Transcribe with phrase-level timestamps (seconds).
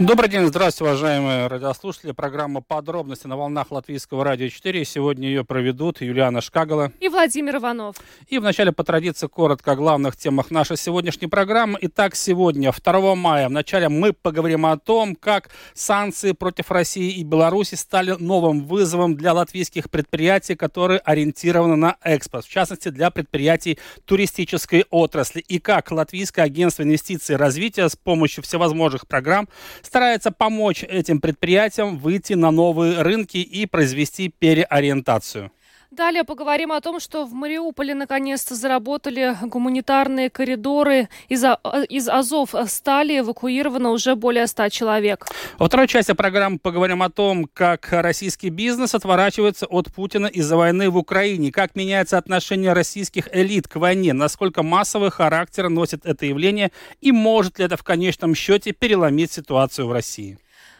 [0.00, 2.12] Добрый день, здравствуйте, уважаемые радиослушатели.
[2.12, 4.84] Программа «Подробности» на волнах Латвийского радио 4.
[4.84, 7.96] Сегодня ее проведут Юлиана Шкагала и Владимир Иванов.
[8.26, 11.78] И вначале по традиции коротко о главных темах нашей сегодняшней программы.
[11.82, 17.74] Итак, сегодня, 2 мая, вначале мы поговорим о том, как санкции против России и Беларуси
[17.76, 24.84] стали новым вызовом для латвийских предприятий, которые ориентированы на экспорт, в частности, для предприятий туристической
[24.90, 29.48] отрасли, и как Латвийское агентство инвестиций и развития с помощью всевозможных программ
[29.86, 35.50] старается помочь этим предприятиям выйти на новые рынки и произвести переориентацию.
[35.92, 41.10] Далее поговорим о том, что в Мариуполе наконец-то заработали гуманитарные коридоры.
[41.28, 41.44] Из,
[41.90, 45.26] из Азов стали эвакуировано уже более 100 человек.
[45.58, 50.88] Во второй части программы поговорим о том, как российский бизнес отворачивается от Путина из-за войны
[50.88, 56.72] в Украине, как меняется отношение российских элит к войне, насколько массовый характер носит это явление
[57.02, 60.38] и может ли это в конечном счете переломить ситуацию в России.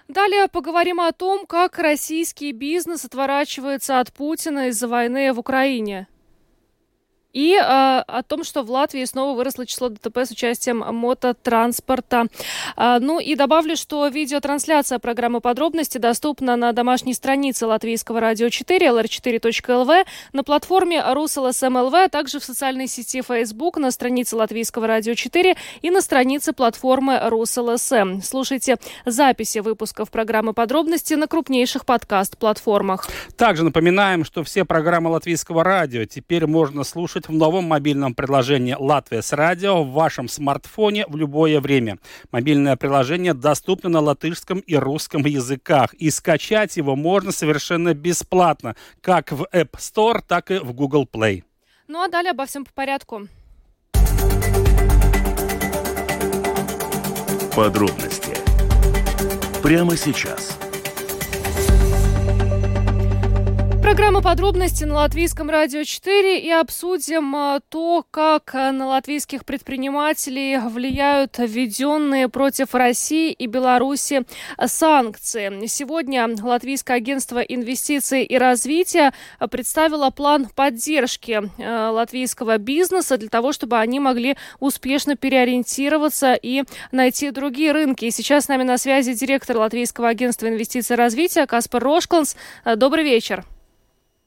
[0.08, 6.08] Далее поговорим о том, как российский бизнес отворачивается от Путина из-за войны в Украине.
[7.32, 12.26] И э, о том, что в Латвии снова выросло число ДТП с участием мототранспорта.
[12.76, 18.86] Э, ну и добавлю, что видеотрансляция программы «Подробности» доступна на домашней странице Латвийского радио 4,
[18.86, 25.56] lr4.lv, на платформе РусЛСМЛВ, а также в социальной сети Facebook, на странице Латвийского радио 4
[25.80, 28.20] и на странице платформы РусЛСМ.
[28.22, 33.08] Слушайте записи выпусков программы «Подробности» на крупнейших подкаст-платформах.
[33.36, 38.76] Также напоминаем, что все программы Латвийского радио теперь можно слушать слушать в новом мобильном приложении
[38.78, 41.98] «Латвия с радио» в вашем смартфоне в любое время.
[42.32, 49.32] Мобильное приложение доступно на латышском и русском языках, и скачать его можно совершенно бесплатно, как
[49.32, 51.42] в App Store, так и в Google Play.
[51.88, 53.28] Ну а далее обо всем по порядку.
[57.54, 58.32] Подробности
[59.62, 60.61] прямо сейчас.
[63.92, 70.56] Программа «Подробности» на Латвийском радио 4 и обсудим а, то, как а, на латвийских предпринимателей
[70.56, 74.22] влияют введенные против России и Беларуси
[74.64, 75.66] санкции.
[75.66, 79.12] Сегодня Латвийское агентство инвестиций и развития
[79.50, 87.30] представило план поддержки а, латвийского бизнеса для того, чтобы они могли успешно переориентироваться и найти
[87.30, 88.06] другие рынки.
[88.06, 92.36] И сейчас с нами на связи директор Латвийского агентства инвестиций и развития Каспар Рошкланс.
[92.64, 93.44] Добрый вечер.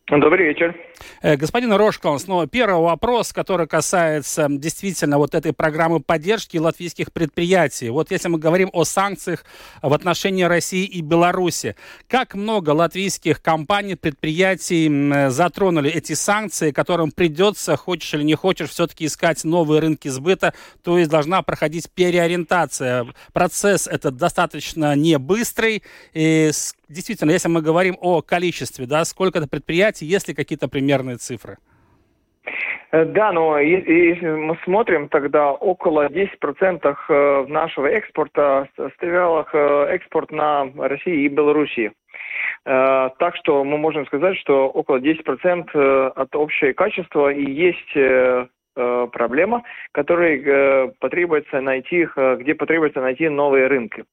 [0.07, 0.75] Добрый вечер.
[1.23, 7.89] Э, господин Рошкланс, ну, первый вопрос, который касается действительно вот этой программы поддержки латвийских предприятий.
[7.89, 9.43] Вот если мы говорим о санкциях
[9.81, 11.75] в отношении России и Беларуси,
[12.07, 19.07] как много латвийских компаний, предприятий затронули эти санкции, которым придется, хочешь или не хочешь, все-таки
[19.07, 23.07] искать новые рынки сбыта, то есть должна проходить переориентация.
[23.33, 25.81] Процесс этот достаточно не быстрый.
[26.13, 26.51] И
[26.89, 31.57] действительно, если мы говорим о количестве, да, сколько это предприятий, есть ли какие-то примерные цифры?
[32.95, 40.31] Э, да, но если мы смотрим, тогда около 10% э, нашего экспорта составлял э, экспорт
[40.31, 41.93] на Россию и Белоруссию.
[42.63, 47.95] Так что мы можем сказать, что около 10% от общего качества и есть
[48.75, 54.03] проблема, которой потребуется найти, где потребуется найти новые рынки.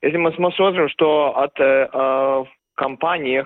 [0.00, 1.54] Если мы смотрим, что от
[2.74, 3.42] компаний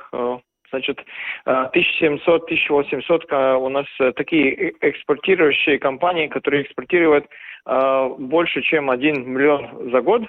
[0.70, 1.00] Значит,
[1.46, 7.26] 1700-1800 э, у нас э, такие экспортирующие компании, которые экспортируют
[7.66, 10.22] э, больше, чем 1 миллион за год.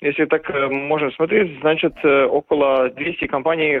[0.00, 3.80] Если так можно смотреть, значит, около 200 компаний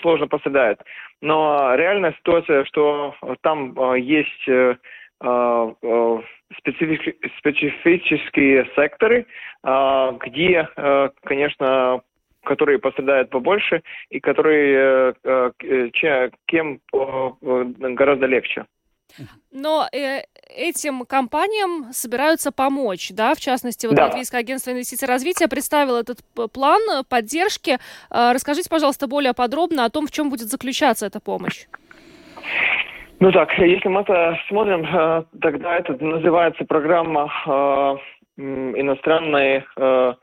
[0.00, 0.80] сложно пострадает.
[1.20, 4.48] Но реальная ситуация, что там есть
[6.58, 9.26] специфические секторы,
[10.20, 10.68] где,
[11.24, 12.02] конечно,
[12.48, 16.80] которые пострадают побольше и которые э, э, кем
[17.40, 18.64] гораздо легче.
[19.50, 24.06] Но э, этим компаниям собираются помочь, да, в частности, вот да.
[24.06, 26.18] Латвийское агентство инвестиций и развития представило этот
[26.52, 27.78] план поддержки.
[28.10, 31.66] Э, расскажите, пожалуйста, более подробно о том, в чем будет заключаться эта помощь.
[33.20, 37.96] Ну так, если мы это смотрим, э, тогда это называется программа э,
[38.36, 40.14] иностранной э,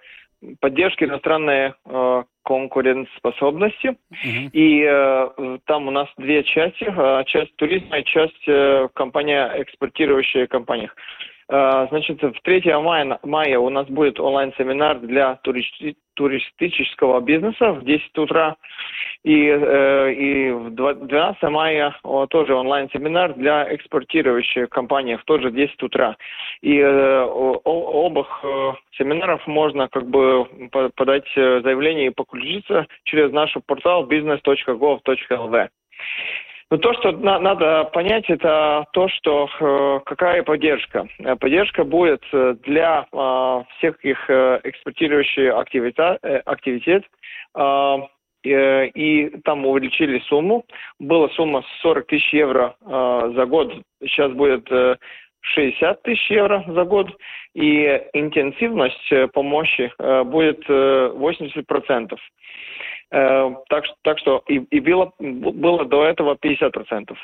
[0.60, 3.88] поддержки иностранной э, конкурентоспособности.
[3.88, 4.50] Uh-huh.
[4.54, 6.86] И э, там у нас две части.
[6.88, 10.92] Э, часть туризма и часть э, компания, экспортирующая компания.
[11.48, 18.18] Значит, в 3 мая, мая у нас будет онлайн-семинар для туристи, туристического бизнеса в 10
[18.18, 18.56] утра.
[19.24, 21.96] И, э, и в 12 мая
[22.30, 26.16] тоже онлайн-семинар для экспортирующих компаний, тоже в 10 утра.
[26.62, 30.48] И э, оба э, семинаров можно как бы
[30.96, 35.70] подать заявление и подключиться через наш портал business.gov.lv.
[36.72, 41.08] Но то, что на, надо понять, это то, что э, какая поддержка.
[41.40, 42.24] Поддержка будет
[42.64, 47.04] для э, всех их э, экспортирующих э, активитет.
[47.56, 47.98] Э,
[48.44, 50.66] э, и там увеличили сумму.
[51.00, 53.72] Была сумма 40 тысяч евро э, за год.
[54.02, 54.96] Сейчас будет э,
[55.42, 57.08] 60 тысяч евро за год.
[57.54, 62.18] И интенсивность э, помощи э, будет э, 80%.
[63.16, 67.16] Э, так, так что и, и было, было до этого 50%.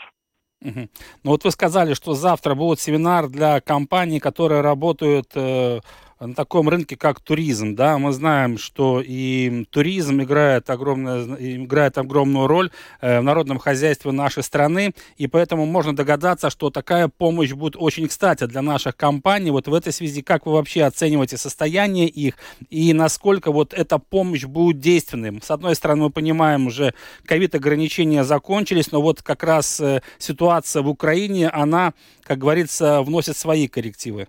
[0.63, 0.79] Угу.
[1.23, 5.79] Ну вот вы сказали, что завтра будет семинар для компаний, которые работают э,
[6.27, 12.47] на таком рынке, как туризм, да, мы знаем, что и туризм играет, огромное, играет огромную
[12.47, 12.69] роль
[13.01, 18.07] э, в народном хозяйстве нашей страны, и поэтому можно догадаться, что такая помощь будет очень
[18.07, 19.49] кстати для наших компаний.
[19.49, 22.35] Вот в этой связи, как вы вообще оцениваете состояние их,
[22.69, 25.41] и насколько вот эта помощь будет действенной?
[25.41, 26.93] С одной стороны, мы понимаем, уже
[27.25, 31.93] ковид-ограничения закончились, но вот как раз э, ситуация в Украине, она,
[32.23, 34.27] как говорится, вносит свои коррективы.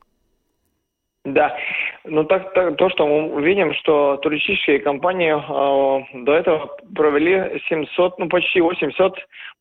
[1.24, 1.56] Да,
[2.04, 8.18] ну так, так то, что мы видим, что туристические компании э, до этого провели 700,
[8.18, 9.18] ну почти 800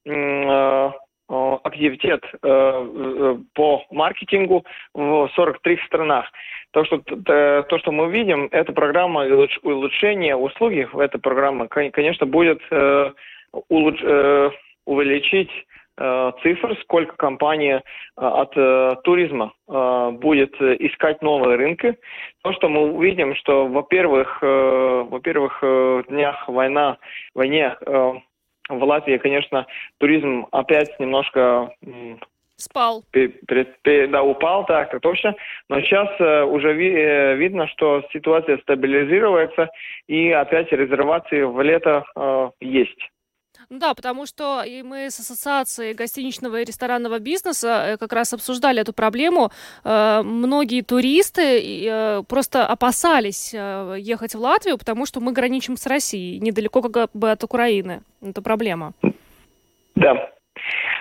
[0.07, 0.91] э,
[1.29, 4.65] активитет э, э, по маркетингу
[4.95, 6.25] в 43 странах.
[6.71, 9.25] То что, то, что мы видим, эта программа
[9.61, 13.11] улучшения услуги, эта программа, конечно, будет э,
[13.69, 14.49] улуч, э,
[14.85, 15.65] увеличить Э,
[16.41, 21.95] цифр, сколько компания э, от э, туризма будет искать новые рынки.
[22.43, 25.63] То, что мы увидим, что, во-первых, во-первых,
[26.09, 26.97] днях война,
[27.33, 29.65] войне в Латвии, конечно,
[29.97, 31.73] туризм опять немножко
[32.57, 33.03] спал.
[33.13, 35.35] Да, упал, так, точно.
[35.69, 36.09] Но сейчас
[36.49, 39.69] уже ви, видно, что ситуация стабилизируется,
[40.07, 42.99] и опять резервации в лето э, есть.
[43.71, 48.33] Ну да, потому что и мы с Ассоциацией гостиничного и ресторанного бизнеса э, как раз
[48.33, 49.49] обсуждали эту проблему.
[49.85, 51.41] Э, многие туристы
[51.87, 57.31] э, просто опасались ехать в Латвию, потому что мы граничим с Россией, недалеко как бы
[57.31, 58.01] от Украины.
[58.21, 58.91] Это проблема.
[59.95, 60.31] Да.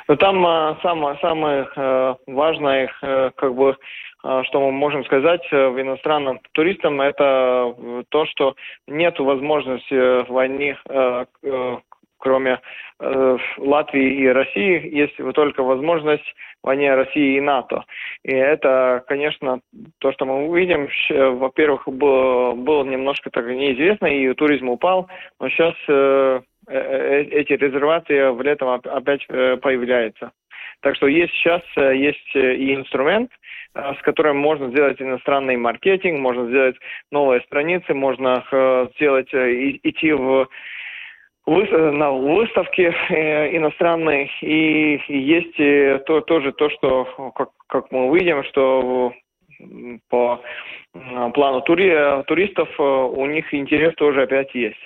[0.07, 2.89] Но там самое, самое важное,
[3.37, 3.77] как бы,
[4.23, 7.75] что мы можем сказать в иностранным туристам, это
[8.11, 8.55] то, что
[8.87, 10.77] нет возможности войны
[12.21, 12.61] кроме
[13.01, 16.25] э, Латвии и России, есть только возможность
[16.63, 17.85] войне России и НАТО.
[18.23, 19.61] И это, конечно,
[19.99, 20.89] то, что мы увидим,
[21.39, 25.09] во-первых, было, немножко так неизвестно, и туризм упал,
[25.41, 30.33] но сейчас э, э, э, эти резервации в летом опять э, появляются.
[30.83, 33.31] Так что есть сейчас есть и инструмент,
[33.75, 36.77] с которым можно сделать иностранный маркетинг, можно сделать
[37.11, 38.43] новые страницы, можно
[38.95, 40.49] сделать, идти в
[41.47, 48.45] на выставке э, иностранной, и есть э, то, тоже то, что, как, как мы увидим,
[48.45, 49.13] что
[50.09, 50.41] по
[51.35, 51.93] плану тури,
[52.27, 54.79] туристов э, у них интерес тоже опять есть.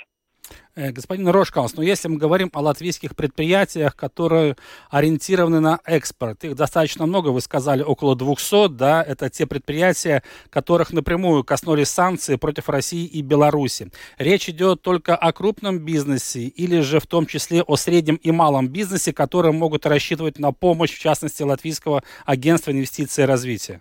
[0.77, 4.57] Э, господин Рошкаус, но ну, если мы говорим о латвийских предприятиях, которые
[4.91, 10.93] ориентированы на экспорт, их достаточно много, вы сказали, около 200, да, это те предприятия, которых
[10.93, 13.93] напрямую коснулись санкции против России и Беларуси.
[14.19, 18.67] Речь идет только о крупном бизнесе или же в том числе о среднем и малом
[18.67, 23.81] бизнесе, которые могут рассчитывать на помощь, в частности, Латвийского агентства инвестиций и развития?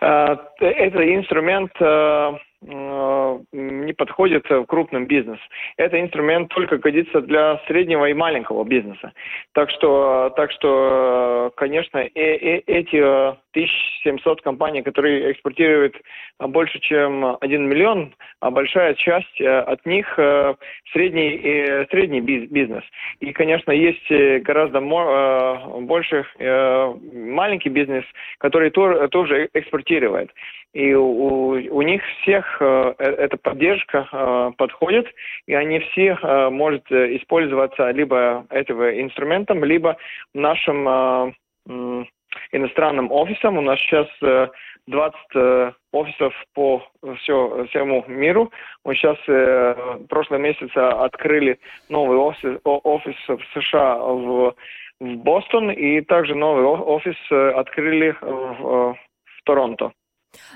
[0.00, 2.32] Э, это инструмент Э,
[2.66, 5.38] не подходит в крупным бизнес.
[5.76, 9.12] Это инструмент только годится для среднего и маленького бизнеса.
[9.52, 15.96] Так что, так что конечно, э, э, эти 1700 компаний, которые экспортируют
[16.40, 20.06] больше, чем 1 миллион, а большая часть от них
[20.92, 22.84] средний, средний бизнес.
[23.20, 24.10] И, конечно, есть
[24.42, 28.04] гораздо больше маленький бизнес,
[28.38, 30.30] который тоже экспортирует.
[30.74, 35.06] И у, у них всех э, э, эта поддержка э, подходит,
[35.46, 39.96] и они все э, могут использоваться либо этого инструментом, либо
[40.34, 41.32] нашим э,
[41.68, 42.04] э,
[42.52, 43.58] иностранным офисом.
[43.58, 44.48] У нас сейчас э,
[44.86, 46.82] 20 э, офисов по
[47.20, 48.50] все, всему миру.
[48.84, 54.54] Мы сейчас э, прошлый месяц открыли новый офис, офис в США в,
[55.00, 58.96] в Бостон, и также новый офис э, открыли в,
[59.44, 59.92] Торонто.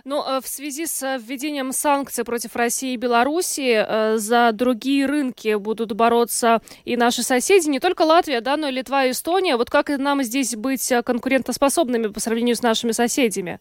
[0.05, 6.61] Ну, в связи с введением санкций против России и Беларуси за другие рынки будут бороться
[6.85, 9.57] и наши соседи, не только Латвия, да, но и Литва и Эстония.
[9.57, 13.61] Вот как нам здесь быть конкурентоспособными по сравнению с нашими соседями?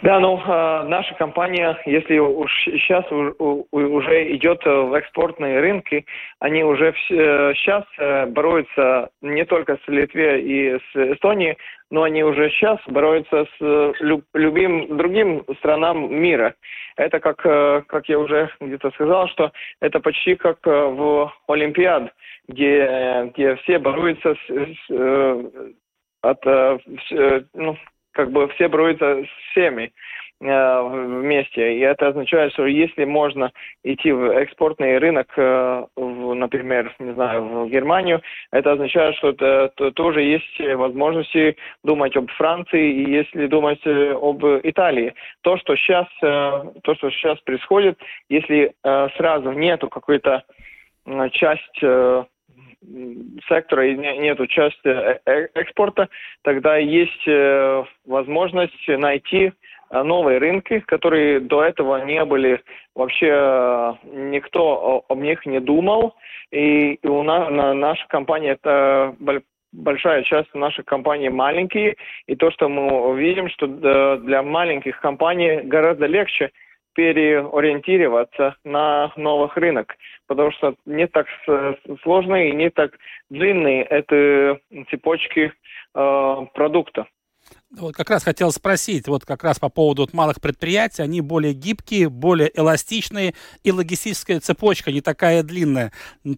[0.00, 6.06] Да, ну, э, наша компания, если уж сейчас уже идет в экспортные рынки,
[6.38, 11.58] они уже сейчас э, борются не только с Литвой и с Эстонией,
[11.90, 13.92] но они уже сейчас борются с
[14.34, 16.54] любым другим странам мира.
[16.96, 19.50] Это как, э, как я уже где-то сказал, что
[19.80, 22.14] это почти как в Олимпиад,
[22.46, 25.52] где, где все борются с, с,
[26.22, 26.44] от,
[27.54, 27.76] ну,
[28.18, 29.92] как бы все борются с всеми
[30.40, 31.78] э, вместе.
[31.78, 33.52] И это означает, что если можно
[33.84, 38.20] идти в экспортный рынок, э, в, например, не знаю, в Германию,
[38.50, 44.12] это означает, что это, то, тоже есть возможности думать об Франции и если думать э,
[44.20, 45.14] об Италии.
[45.42, 48.72] То, что сейчас, то, что сейчас происходит, если
[49.16, 50.42] сразу нету какой-то
[51.30, 51.84] часть
[53.48, 56.08] сектора и нету части э, э, экспорта,
[56.42, 59.52] тогда есть э, возможность найти
[59.90, 62.60] новые рынки, которые до этого не были
[62.94, 66.14] вообще никто об них не думал.
[66.52, 69.16] И у нас наша компания это
[69.72, 73.66] большая часть нашей компании маленькие, и то, что мы видим, что
[74.18, 76.50] для маленьких компаний гораздо легче
[76.98, 79.94] переориентироваться на новых рынок,
[80.26, 81.28] потому что не так
[82.02, 82.90] сложные и не так
[83.30, 84.58] длинные это
[84.90, 85.52] цепочки
[85.94, 87.06] э, продукта.
[87.76, 91.52] Вот как раз хотел спросить, вот как раз по поводу вот малых предприятий, они более
[91.52, 95.92] гибкие, более эластичные, и логистическая цепочка не такая длинная.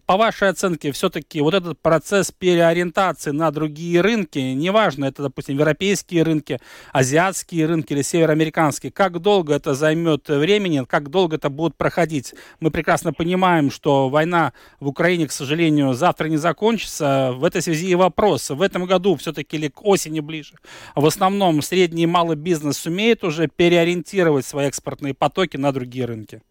[0.05, 6.23] По вашей оценке, все-таки вот этот процесс переориентации на другие рынки, неважно, это, допустим, европейские
[6.23, 6.59] рынки,
[6.91, 12.35] азиатские рынки или североамериканские, как долго это займет времени, как долго это будет проходить?
[12.59, 17.31] Мы прекрасно понимаем, что война в Украине, к сожалению, завтра не закончится.
[17.31, 20.55] В этой связи и вопрос, в этом году все-таки или к осени ближе,
[20.93, 21.20] в основном
[21.61, 26.41] средний и малый бизнес сумеет уже переориентировать свои экспортные потоки на другие рынки?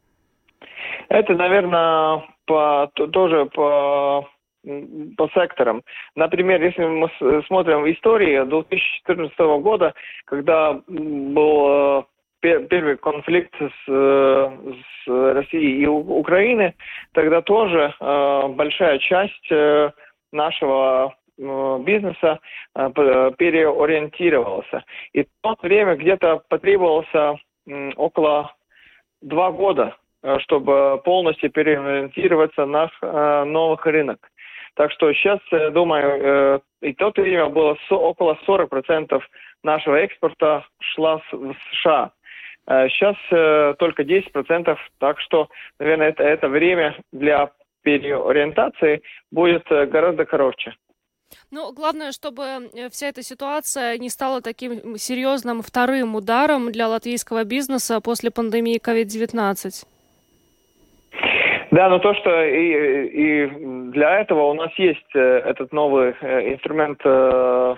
[1.08, 4.28] Это, наверное, по, тоже по
[5.16, 5.82] по секторам.
[6.14, 7.10] Например, если мы
[7.46, 9.94] смотрим в истории 2014 года,
[10.26, 12.04] когда был
[12.42, 16.74] э, первый конфликт с, с Россией и Украиной,
[17.12, 19.92] тогда тоже э, большая часть э,
[20.30, 22.38] нашего Э, бизнеса
[22.74, 22.90] э,
[23.38, 24.84] переориентировался.
[25.12, 27.38] И в то время где-то потребовался
[27.96, 28.54] около
[29.22, 32.90] два года, э, чтобы полностью переориентироваться на
[33.44, 34.18] новых рынок.
[34.74, 35.40] Так что сейчас,
[35.72, 39.20] думаю, и то время было около 40%
[39.64, 42.12] нашего экспорта шла в США.
[42.66, 43.16] Сейчас
[43.78, 45.48] только 10%, так что,
[45.80, 47.50] наверное, это, это время для
[47.82, 50.72] переориентации будет гораздо короче.
[51.50, 57.44] Ну, главное, чтобы э, вся эта ситуация не стала таким серьезным вторым ударом для латвийского
[57.44, 59.86] бизнеса после пандемии COVID-19.
[61.70, 63.46] Да, но то, что и, и
[63.92, 67.00] для этого у нас есть э, этот новый э, инструмент,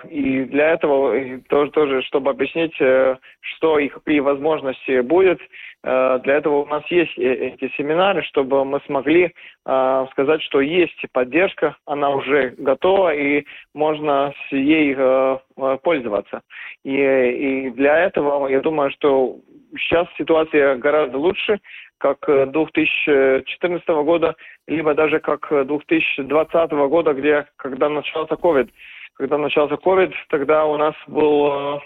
[0.09, 1.13] и для этого
[1.49, 5.39] тоже, тоже чтобы объяснить, что и какие возможности будет,
[5.83, 9.33] Э, для этого у нас есть э, эти семинары, чтобы мы смогли
[9.65, 14.95] э, сказать, что есть поддержка, она уже готова и можно с ей
[15.81, 16.41] пользоваться.
[16.83, 19.37] И, и для этого я думаю, что
[19.77, 21.59] сейчас ситуация гораздо лучше,
[21.97, 24.35] как 2014 года,
[24.67, 28.69] либо даже как 2020 года, где когда начался COVID.
[29.15, 31.81] Когда начался COVID, тогда у нас был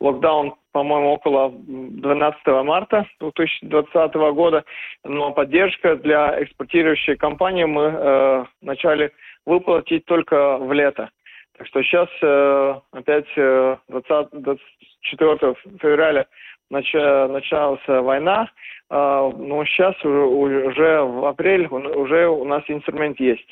[0.00, 4.64] локдаун, по-моему, около 12 марта 2020 года,
[5.04, 9.12] но поддержка для экспортирующей компании мы э, начали
[9.46, 11.10] выплатить только в лето.
[11.58, 16.26] Так что сейчас э, опять э, 20, 24 февраля
[16.70, 18.50] началась война,
[18.88, 23.48] э, но сейчас уже, в апреле уже у нас инструмент есть.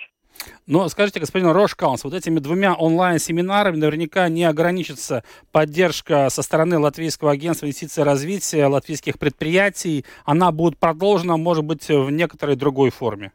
[0.66, 7.32] Но скажите, господин Рошкаунс, вот этими двумя онлайн-семинарами наверняка не ограничится поддержка со стороны Латвийского
[7.32, 10.04] агентства инвестиций и развития латвийских предприятий.
[10.24, 13.32] Она будет продолжена, может быть, в некоторой другой форме.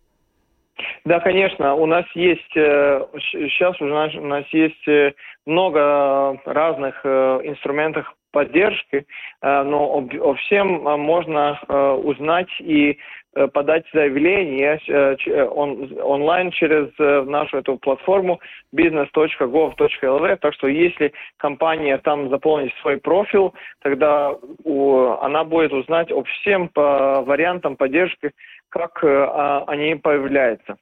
[1.05, 5.13] Да, конечно, у нас есть сейчас э, уже у нас есть э,
[5.45, 9.05] много разных э, инструментов поддержки,
[9.41, 11.59] но о всем можно
[12.03, 12.97] узнать и
[13.53, 14.79] подать заявление
[15.47, 16.89] он, онлайн через
[17.27, 18.39] нашу эту платформу
[18.75, 20.37] business.gov.lv.
[20.37, 24.35] Так что если компания там заполнит свой профиль, тогда
[25.21, 28.31] она будет узнать о всем по вариантам поддержки,
[28.69, 30.77] как а, они появляются.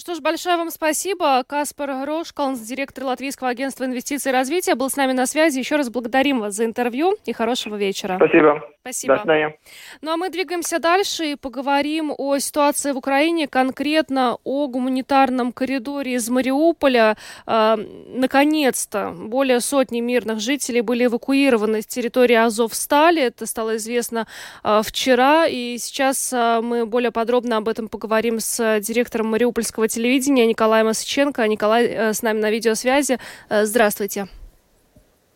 [0.00, 1.44] Что ж, большое вам спасибо.
[1.46, 5.58] Каспар Грошкалнс, директор Латвийского агентства инвестиций и развития, был с нами на связи.
[5.58, 8.16] Еще раз благодарим вас за интервью и хорошего вечера.
[8.16, 8.62] Спасибо.
[8.80, 9.16] Спасибо.
[9.16, 9.58] До свидания.
[10.00, 16.14] Ну а мы двигаемся дальше и поговорим о ситуации в Украине, конкретно о гуманитарном коридоре
[16.14, 17.18] из Мариуполя.
[17.46, 23.20] Э, наконец-то более сотни мирных жителей были эвакуированы с территории Азовстали.
[23.20, 24.26] Это стало известно
[24.64, 30.46] э, вчера, и сейчас э, мы более подробно об этом поговорим с директором Мариупольского телевидения
[30.46, 31.46] Николаем Осыченко.
[31.46, 33.18] Николай э, с нами на видеосвязи.
[33.48, 34.28] Э, здравствуйте.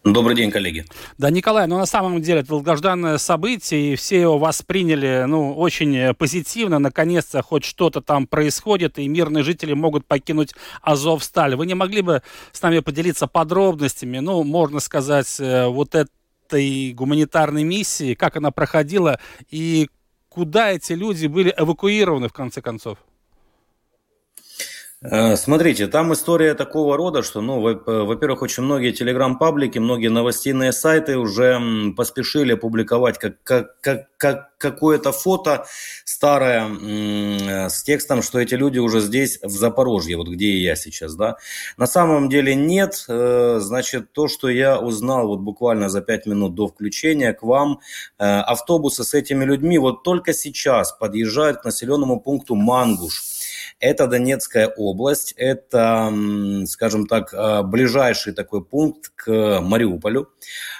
[0.04, 0.84] Добрый день, коллеги.
[1.16, 6.12] Да, Николай, ну на самом деле это долгожданное событие, и все его восприняли, ну, очень
[6.14, 6.78] позитивно.
[6.78, 11.56] Наконец-то хоть что-то там происходит, и мирные жители могут покинуть Азовсталь.
[11.56, 17.64] Вы не могли бы с нами поделиться подробностями, ну, можно сказать, э, вот этой гуманитарной
[17.64, 19.18] миссии, как она проходила,
[19.50, 19.88] и
[20.28, 22.98] куда эти люди были эвакуированы в конце концов?
[25.06, 30.72] Э, смотрите, там история такого рода, что, ну, э, во-первых, очень многие телеграм-паблики, многие новостейные
[30.72, 31.60] сайты уже
[31.94, 35.66] поспешили опубликовать как, как, как, как какое-то фото
[36.06, 41.14] старое э, с текстом, что эти люди уже здесь, в Запорожье, вот где я сейчас,
[41.16, 41.36] да.
[41.76, 46.68] На самом деле нет, значит, то, что я узнал вот буквально за пять минут до
[46.68, 47.80] включения к вам,
[48.16, 53.33] автобусы с этими людьми вот только сейчас подъезжают к населенному пункту Мангуш.
[53.80, 56.12] Это Донецкая область, это,
[56.66, 60.30] скажем так, э, ближайший такой пункт к Мариуполю.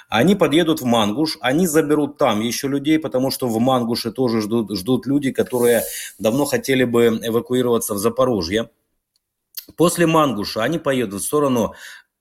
[0.09, 4.75] Они подъедут в Мангуш, они заберут там еще людей, потому что в Мангуше тоже ждут,
[4.77, 5.83] ждут люди, которые
[6.19, 8.69] давно хотели бы эвакуироваться в Запорожье.
[9.75, 11.73] После Мангуша они поедут в сторону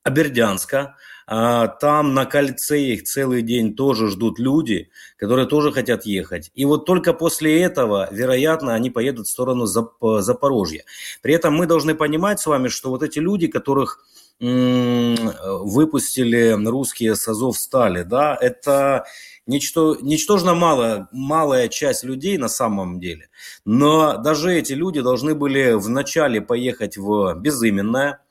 [0.03, 6.51] Абердянска, там на кольце их целый день тоже ждут люди, которые тоже хотят ехать.
[6.55, 10.85] И вот только после этого, вероятно, они поедут в сторону Запорожья.
[11.23, 14.05] При этом мы должны понимать с вами, что вот эти люди, которых
[14.41, 19.05] выпустили русские с Азов стали, да, это
[19.47, 23.29] ничто, ничтожно малая, малая часть людей на самом деле.
[23.65, 28.23] Но даже эти люди должны были вначале поехать в Безыменное,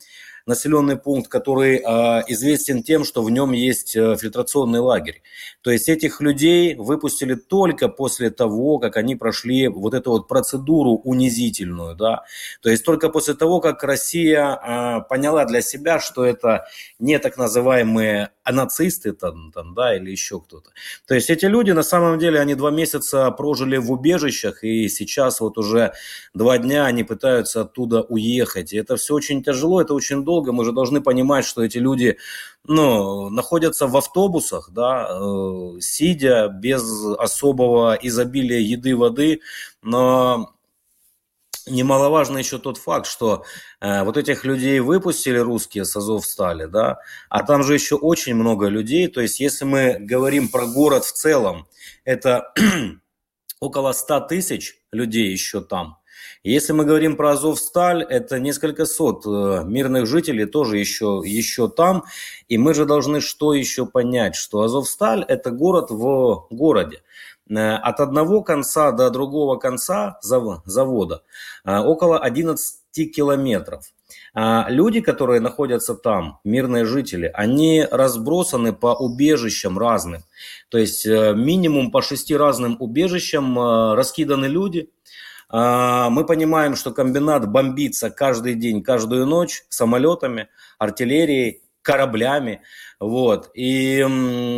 [0.45, 1.81] населенный пункт, который э,
[2.27, 5.21] известен тем, что в нем есть э, фильтрационный лагерь.
[5.61, 10.91] То есть этих людей выпустили только после того, как они прошли вот эту вот процедуру
[11.03, 12.23] унизительную, да.
[12.61, 16.65] То есть только после того, как Россия э, поняла для себя, что это
[16.99, 20.71] не так называемые нацисты там, там, да, или еще кто-то.
[21.07, 25.39] То есть эти люди, на самом деле, они два месяца прожили в убежищах, и сейчас
[25.39, 25.93] вот уже
[26.33, 28.73] два дня они пытаются оттуда уехать.
[28.73, 30.51] И это все очень тяжело, это очень долго.
[30.51, 32.17] Мы же должны понимать, что эти люди,
[32.65, 36.83] ну, находятся в автобусах, да, э, сидя без
[37.17, 39.41] особого изобилия еды, воды,
[39.81, 40.52] но
[41.67, 43.45] немаловажно еще тот факт, что
[43.79, 46.99] э, вот этих людей выпустили русские с Азов стали, да,
[47.29, 51.13] а там же еще очень много людей, то есть если мы говорим про город в
[51.13, 51.67] целом,
[52.05, 52.53] это
[53.59, 55.97] около 100 тысяч людей еще там.
[56.43, 62.03] Если мы говорим про Азовсталь, это несколько сот э, мирных жителей тоже еще, еще там.
[62.49, 67.01] И мы же должны что еще понять, что Азовсталь– это город в городе.
[67.49, 71.23] Э, от одного конца до другого конца завода
[71.65, 73.85] э, около 11 километров.
[74.35, 80.23] А люди, которые находятся там, мирные жители, они разбросаны по убежищам разным.
[80.69, 83.59] То есть э, минимум по шести разным убежищам
[83.93, 84.89] раскиданы люди.
[85.51, 92.61] Мы понимаем, что комбинат бомбится каждый день, каждую ночь самолетами, артиллерией, кораблями.
[92.99, 93.51] Вот.
[93.53, 94.01] И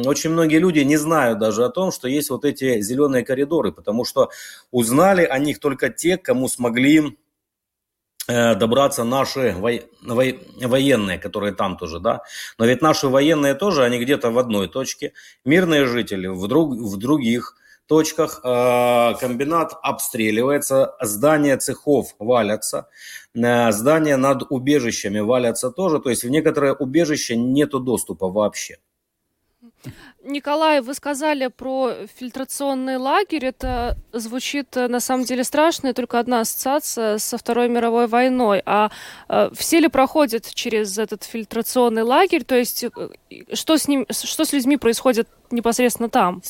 [0.06, 4.06] очень многие люди не знают даже о том, что есть вот эти зеленые коридоры, потому
[4.06, 4.30] что
[4.72, 7.18] узнали о них только те, кому смогли
[8.28, 9.72] э, добраться наши во...
[10.04, 10.24] Во...
[10.68, 12.22] военные, которые там тоже, да.
[12.58, 16.76] Но ведь наши военные тоже, они где-то в одной точке, мирные жители в, друг...
[16.76, 17.56] в других
[17.88, 22.88] точках э, комбинат обстреливается, здания цехов валятся,
[23.36, 28.78] здания над убежищами валятся тоже, то есть в некоторые убежища нету доступа вообще.
[30.24, 33.46] Николай, вы сказали про фильтрационный лагерь.
[33.46, 38.62] Это звучит э, на самом деле страшно, и только одна ассоциация со Второй мировой войной.
[38.66, 38.90] А
[39.30, 42.44] э, все ли проходят через этот фильтрационный лагерь?
[42.44, 42.90] То есть э,
[43.54, 46.42] что с ним, что с людьми происходит непосредственно там?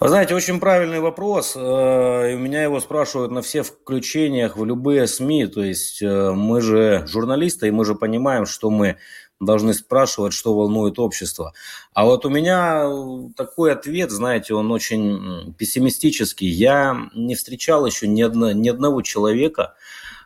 [0.00, 1.54] Вы знаете, очень правильный вопрос.
[1.56, 5.46] Э, и у меня его спрашивают на все включениях в любые СМИ.
[5.46, 8.96] То есть мы же журналисты, и мы же понимаем, что мы
[9.40, 11.52] должны спрашивать, что волнует общество.
[11.92, 12.88] А вот у меня
[13.36, 16.48] такой ответ, знаете, он очень пессимистический.
[16.48, 19.74] Я не встречал еще ни, одно, ни одного человека,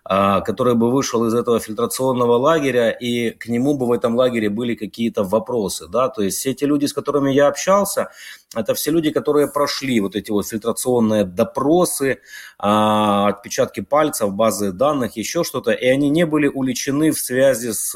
[0.05, 4.75] который бы вышел из этого фильтрационного лагеря, и к нему бы в этом лагере были
[4.75, 8.11] какие-то вопросы, да, то есть все эти люди, с которыми я общался,
[8.57, 12.21] это все люди, которые прошли вот эти вот фильтрационные допросы,
[12.59, 17.95] а, отпечатки пальцев, базы данных, еще что-то, и они не были уличены в связи с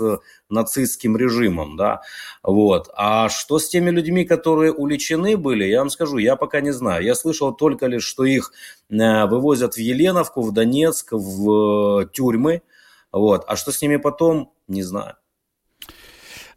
[0.50, 2.02] нацистским режимом, да,
[2.42, 2.90] вот.
[2.94, 7.02] А что с теми людьми, которые уличены были, я вам скажу, я пока не знаю.
[7.02, 8.52] Я слышал только лишь, что их
[8.90, 12.62] э, вывозят в Еленовку, в Донецк, в тюрьмы,
[13.10, 13.44] вот.
[13.46, 15.16] А что с ними потом, не знаю.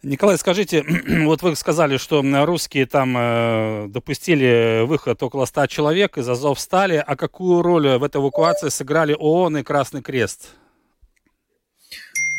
[0.06, 0.86] Николай, скажите,
[1.26, 7.04] вот вы сказали, что русские там э, допустили выход около 100 человек из Азов стали,
[7.06, 10.52] а какую роль в этой эвакуации сыграли ООН и Красный Крест?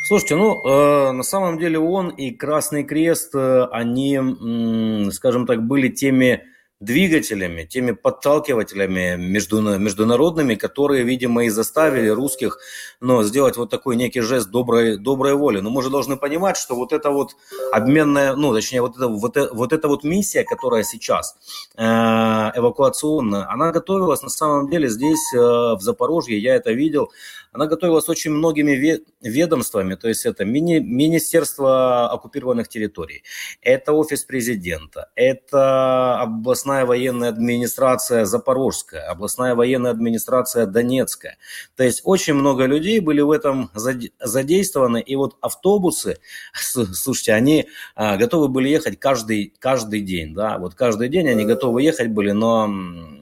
[0.07, 5.67] Слушайте, ну, э, на самом деле ООН и Красный Крест, э, они, э, скажем так,
[5.67, 6.45] были теми
[6.81, 12.59] двигателями, теми подталкивателями международными, которые, видимо, и заставили русских
[13.01, 15.61] ну, сделать вот такой некий жест доброй, доброй воли.
[15.61, 17.31] Но мы же должны понимать, что вот эта вот
[17.73, 21.37] обменная, ну, точнее, вот эта вот, вот эта вот миссия, которая сейчас
[21.77, 27.11] э, эвакуационная, она готовилась на самом деле здесь, э, в Запорожье, я это видел,
[27.57, 33.23] она готовилась очень многими ведомствами, то есть это мини, Министерство оккупированных территорий,
[33.63, 41.39] это офис президента, это областная военная администрация Запорожская, областная военная администрация Донецкая.
[41.77, 46.19] То есть очень много людей были в этом задействованы, и вот автобусы,
[46.53, 51.83] слушайте, они а, готовы были ехать каждый, каждый день, да, вот каждый день они готовы
[51.83, 52.67] ехать были, но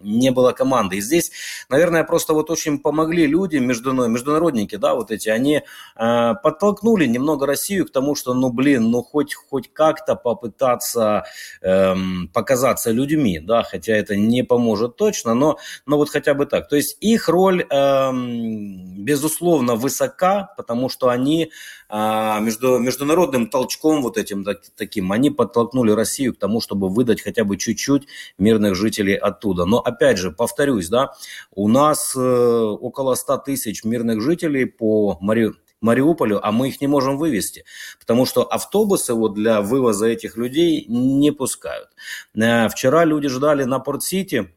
[0.04, 0.96] не было команды.
[0.96, 1.30] И здесь,
[1.68, 3.92] наверное, просто вот очень помогли люди между,
[4.24, 5.62] международники, да, вот эти, они
[5.96, 11.24] э, подтолкнули немного Россию к тому, что, ну, блин, ну, хоть, хоть как-то попытаться
[11.62, 11.94] э,
[12.32, 16.68] показаться людьми, да, хотя это не поможет точно, но, но вот хотя бы так.
[16.68, 21.50] То есть их роль, э, безусловно, высока, потому что они
[21.94, 27.44] между, международным толчком вот этим так, таким, они подтолкнули Россию к тому, чтобы выдать хотя
[27.44, 29.64] бы чуть-чуть мирных жителей оттуда.
[29.64, 31.12] Но, опять же, повторюсь, да,
[31.52, 35.52] у нас э, около 100 тысяч мирных жителей по Мари...
[35.80, 37.66] Мариуполю, а мы их не можем вывести,
[38.00, 41.90] потому что автобусы вот для вывоза этих людей не пускают.
[42.34, 44.54] Э, вчера люди ждали на Порт-Сити,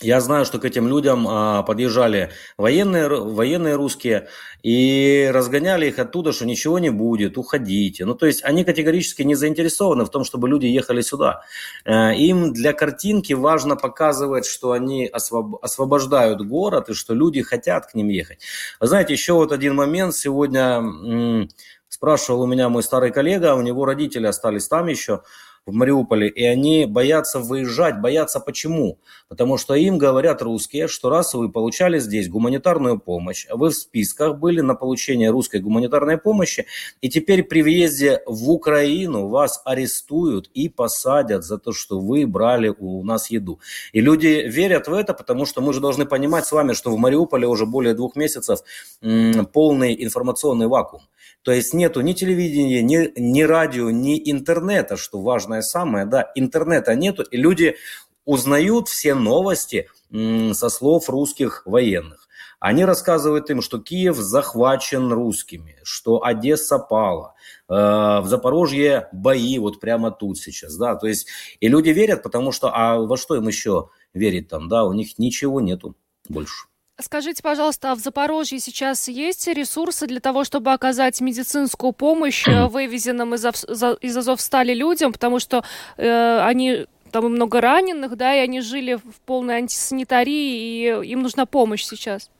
[0.00, 4.28] я знаю, что к этим людям а, подъезжали военные, военные русские
[4.62, 8.04] и разгоняли их оттуда, что ничего не будет, уходите.
[8.04, 11.42] Ну, то есть они категорически не заинтересованы в том, чтобы люди ехали сюда.
[11.84, 15.58] А, им для картинки важно показывать, что они освоб...
[15.62, 18.38] освобождают город и что люди хотят к ним ехать.
[18.80, 20.14] Вы знаете, еще вот один момент.
[20.14, 21.48] Сегодня м-
[21.88, 25.22] спрашивал у меня мой старый коллега, у него родители остались там еще
[25.68, 28.00] в Мариуполе, и они боятся выезжать.
[28.00, 28.98] Боятся почему?
[29.28, 34.38] Потому что им говорят русские, что раз вы получали здесь гуманитарную помощь, вы в списках
[34.38, 36.64] были на получение русской гуманитарной помощи,
[37.02, 42.74] и теперь при въезде в Украину вас арестуют и посадят за то, что вы брали
[42.78, 43.60] у нас еду.
[43.92, 46.98] И люди верят в это, потому что мы же должны понимать с вами, что в
[46.98, 48.60] Мариуполе уже более двух месяцев
[49.52, 51.02] полный информационный вакуум.
[51.48, 56.94] То есть нету ни телевидения, ни, ни радио, ни интернета, что важное самое, да, интернета
[56.94, 57.76] нету, и люди
[58.26, 62.28] узнают все новости со слов русских военных.
[62.60, 67.34] Они рассказывают им, что Киев захвачен русскими, что Одесса пала,
[67.66, 71.28] э, в Запорожье бои вот прямо тут сейчас, да, то есть
[71.60, 75.18] и люди верят, потому что, а во что им еще верить там, да, у них
[75.18, 75.96] ничего нету
[76.28, 76.66] больше.
[77.00, 82.66] Скажите, пожалуйста, а в Запорожье сейчас есть ресурсы для того, чтобы оказать медицинскую помощь э,
[82.66, 85.62] вывезенным из, из Азовстали людям, потому что
[85.96, 91.22] э, они там и много раненых, да, и они жили в полной антисанитарии, и им
[91.22, 92.30] нужна помощь сейчас.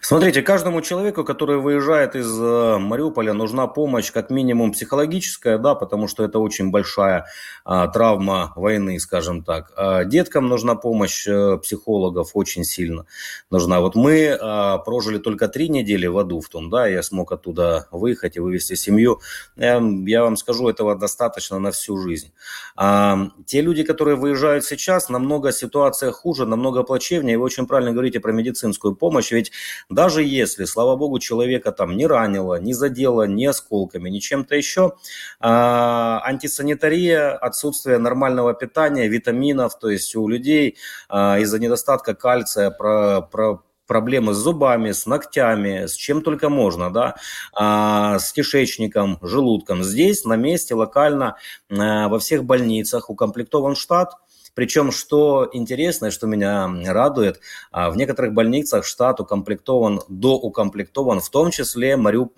[0.00, 6.08] Смотрите, каждому человеку, который выезжает из э, Мариуполя, нужна помощь как минимум психологическая, да, потому
[6.08, 7.26] что это очень большая
[7.64, 9.72] а, травма войны, скажем так.
[9.76, 13.06] А деткам нужна помощь а, психологов очень сильно
[13.50, 13.80] нужна.
[13.80, 17.86] Вот мы а, прожили только три недели в аду в том, да, я смог оттуда
[17.90, 19.20] выехать и вывести семью.
[19.56, 22.32] Я, я вам скажу, этого достаточно на всю жизнь.
[22.76, 27.38] А, те люди, которые выезжают сейчас, намного ситуация хуже, намного плачевнее.
[27.38, 29.52] Вы очень правильно говорите про медицинскую помощь, ведь
[29.88, 34.92] даже если, слава богу, человека там не ранило, не задело ни осколками, ни чем-то еще,
[35.40, 40.76] а, антисанитария, отсутствие нормального питания, витаминов, то есть у людей
[41.08, 46.90] а, из-за недостатка кальция, про, про проблемы с зубами, с ногтями, с чем только можно,
[46.90, 47.16] да,
[47.52, 49.82] а, с кишечником, желудком.
[49.82, 51.36] Здесь на месте локально
[51.70, 54.14] а, во всех больницах укомплектован штат,
[54.54, 61.50] причем, что интересно, что меня радует, а, в некоторых больницах штат укомплектован, доукомплектован, в том
[61.50, 62.32] числе мариу,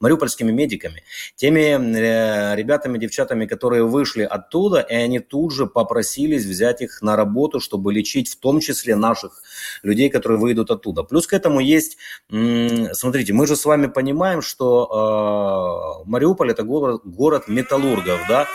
[0.00, 1.02] мариупольскими медиками.
[1.34, 7.16] Теми э, ребятами, девчатами, которые вышли оттуда, и они тут же попросились взять их на
[7.16, 9.42] работу, чтобы лечить в том числе наших
[9.82, 11.02] людей, которые выйдут оттуда.
[11.02, 11.96] Плюс к этому есть,
[12.28, 18.46] смотрите, мы же с вами понимаем, что э, Мариуполь это город, город металлургов, да,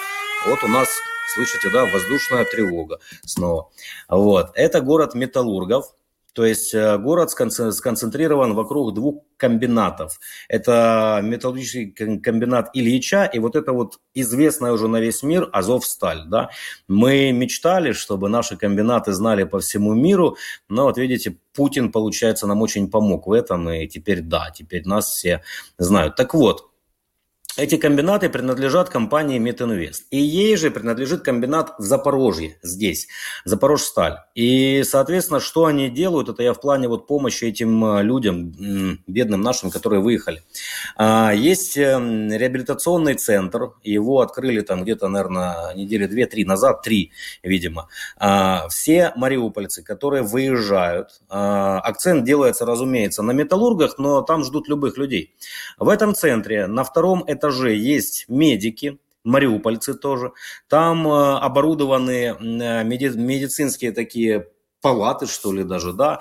[0.48, 0.88] вот у нас
[1.34, 3.70] Слышите, да, воздушная тревога снова.
[4.10, 4.52] Вот.
[4.56, 5.94] Это город металлургов,
[6.38, 10.20] то есть э, город сконцентрирован вокруг двух комбинатов.
[10.48, 16.26] Это металлургический комбинат Ильича и вот это вот известная уже на весь мир Азовсталь.
[16.28, 16.52] Да?
[16.88, 20.38] Мы мечтали, чтобы наши комбинаты знали по всему миру,
[20.70, 25.10] но вот видите, Путин, получается, нам очень помог в этом, и теперь да, теперь нас
[25.10, 25.42] все
[25.80, 26.18] знают.
[26.18, 26.70] Так вот,
[27.58, 30.06] эти комбинаты принадлежат компании Метинвест.
[30.12, 33.08] И ей же принадлежит комбинат в Запорожье, здесь,
[33.46, 34.20] Запорожсталь.
[34.36, 38.54] И, соответственно, что они делают, это я в плане вот помощи этим э, людям,
[39.08, 40.44] бедным нашим, которые выехали.
[40.96, 47.88] А, есть эм, реабилитационный центр, его открыли там где-то, наверное, недели две-три назад, три, видимо.
[48.18, 54.98] А, все мариупольцы, которые выезжают, а, акцент делается, разумеется, на металлургах, но там ждут любых
[54.98, 55.36] людей.
[55.80, 60.32] В этом центре на втором этаже этаже есть медики, мариупольцы тоже.
[60.70, 64.48] Там э, оборудованы э, медицинские такие
[64.82, 66.20] палаты, что ли, даже, да.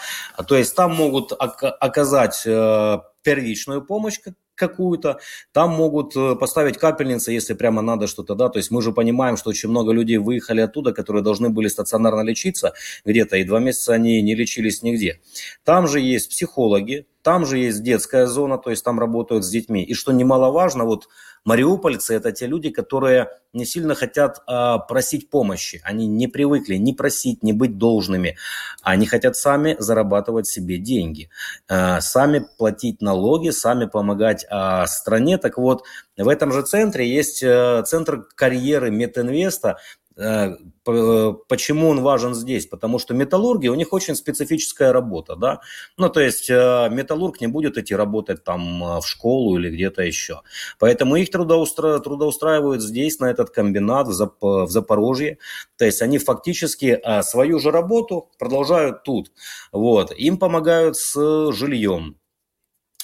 [0.49, 4.19] То есть там могут оказать э, первичную помощь
[4.55, 5.21] какую-то,
[5.53, 9.51] там могут поставить капельницы, если прямо надо что-то, да, то есть мы же понимаем, что
[9.51, 12.73] очень много людей выехали оттуда, которые должны были стационарно лечиться
[13.05, 15.21] где-то, и два месяца они не лечились нигде.
[15.63, 19.83] Там же есть психологи, там же есть детская зона, то есть там работают с детьми.
[19.83, 21.09] И что немаловажно, вот
[21.45, 25.81] мариупольцы– это те люди, которые не сильно хотят а, просить помощи.
[25.83, 28.37] Они не привыкли ни просить, ни быть должными.
[28.81, 31.29] Они хотят сами зарабатывать себе деньги,
[31.69, 35.37] а, сами платить налоги, сами помогать а, стране.
[35.37, 35.83] Так вот,
[36.17, 42.67] в этом же центре есть а, центр карьеры Метинвеста, Э, почему он важен здесь?
[42.67, 45.61] Потому что металлурги, у них очень специфическая работа, да.
[45.99, 50.03] Ну, то есть э, металлург не будет идти работать там э, в школу или где-то
[50.03, 50.41] еще.
[50.79, 51.99] Поэтому их трудоустра...
[51.99, 54.41] трудоустраивают здесь, на этот комбинат в, Зап...
[54.41, 55.39] в Запорожье.
[55.77, 59.33] То есть они фактически свою же работу продолжают тут.
[59.73, 60.13] Вот.
[60.17, 62.26] Им помогают с жильем Э,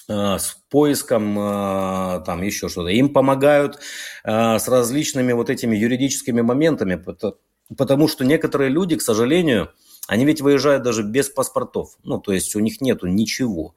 [0.08, 2.88] с поиском, э, там еще что-то.
[2.88, 3.78] Им помогают
[4.24, 7.02] э, с различными вот этими юридическими моментами,
[7.76, 9.70] потому что некоторые люди, к сожалению,
[10.08, 11.96] они ведь выезжают даже без паспортов.
[12.02, 13.74] Ну, то есть у них нету ничего.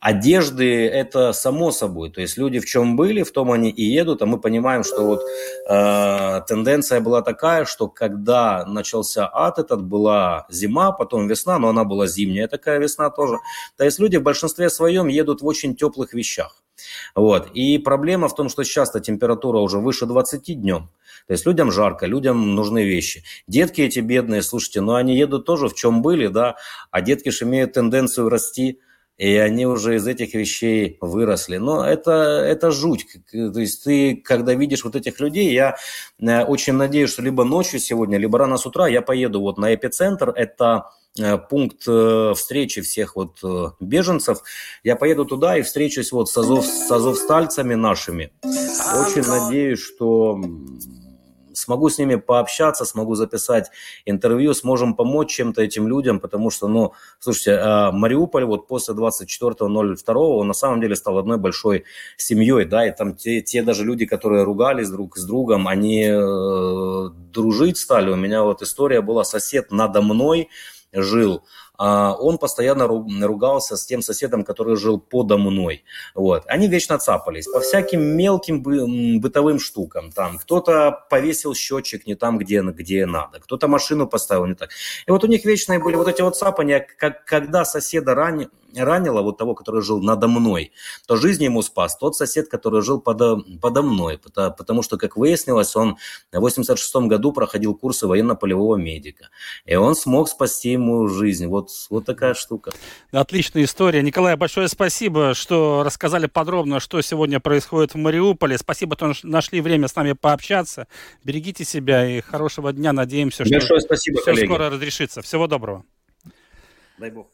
[0.00, 2.10] Одежды– это само собой.
[2.10, 4.20] То есть люди в чем были, в том они и едут.
[4.22, 5.22] А мы понимаем, что вот
[5.68, 11.84] э, тенденция была такая, что когда начался ад этот, была зима, потом весна, но она
[11.84, 13.38] была зимняя такая весна тоже.
[13.76, 16.62] То есть люди в большинстве своем едут в очень теплых вещах.
[17.14, 17.50] Вот.
[17.54, 20.90] И проблема в том, что сейчас-то температура уже выше 20 днем.
[21.28, 23.22] То есть людям жарко, людям нужны вещи.
[23.46, 26.56] Детки эти бедные, слушайте, ну они едут тоже в чем были, да,
[26.90, 28.80] а детки же имеют тенденцию расти,
[29.18, 31.58] и они уже из этих вещей выросли.
[31.58, 33.06] Но это, это жуть.
[33.30, 35.76] То есть ты, когда видишь вот этих людей, я
[36.18, 39.74] э, очень надеюсь, что либо ночью сегодня, либо рано с утра я поеду вот на
[39.74, 40.30] эпицентр.
[40.30, 43.42] Это э, пункт э, встречи всех вот
[43.80, 44.38] беженцев.
[44.82, 48.32] Я поеду туда и встречусь вот с, Азов, с азовстальцами нашими.
[48.44, 50.40] Очень надеюсь, что
[51.58, 53.70] смогу с ними пообщаться, смогу записать
[54.04, 60.14] интервью, сможем помочь чем-то этим людям, потому что, ну, слушайте, а, Мариуполь вот после 24.02
[60.14, 61.84] он на самом деле стал одной большой
[62.16, 67.08] семьей, да, и там те, те даже люди, которые ругались друг с другом, они э,
[67.32, 68.10] дружить стали.
[68.10, 70.48] У меня вот история была, сосед надо мной,
[70.92, 71.44] жил,
[71.78, 75.84] он постоянно ругался с тем соседом, который жил подо мной.
[76.14, 76.42] Вот.
[76.46, 78.62] Они вечно цапались по всяким мелким
[79.20, 80.10] бытовым штукам.
[80.10, 84.70] Там кто-то повесил счетчик не там, где, где надо, кто-то машину поставил не так.
[85.06, 88.48] И вот у них вечные были вот эти вот цапания, как, когда соседа рани,
[88.82, 90.72] ранило, вот того, который жил надо мной,
[91.06, 94.18] то жизнь ему спас тот сосед, который жил подо, подо мной.
[94.18, 95.96] Потому, потому что, как выяснилось, он
[96.32, 99.28] в 86 году проходил курсы военно-полевого медика.
[99.64, 101.46] И он смог спасти ему жизнь.
[101.46, 102.72] Вот вот, такая штука.
[103.12, 104.02] Отличная история.
[104.02, 108.58] Николай, большое спасибо, что рассказали подробно, что сегодня происходит в Мариуполе.
[108.58, 110.86] Спасибо, что нашли время с нами пообщаться.
[111.24, 112.92] Берегите себя и хорошего дня.
[112.92, 114.46] Надеемся, что большое спасибо, все коллеги.
[114.46, 115.22] скоро разрешится.
[115.22, 115.84] Всего доброго.
[116.98, 117.28] Дай бог.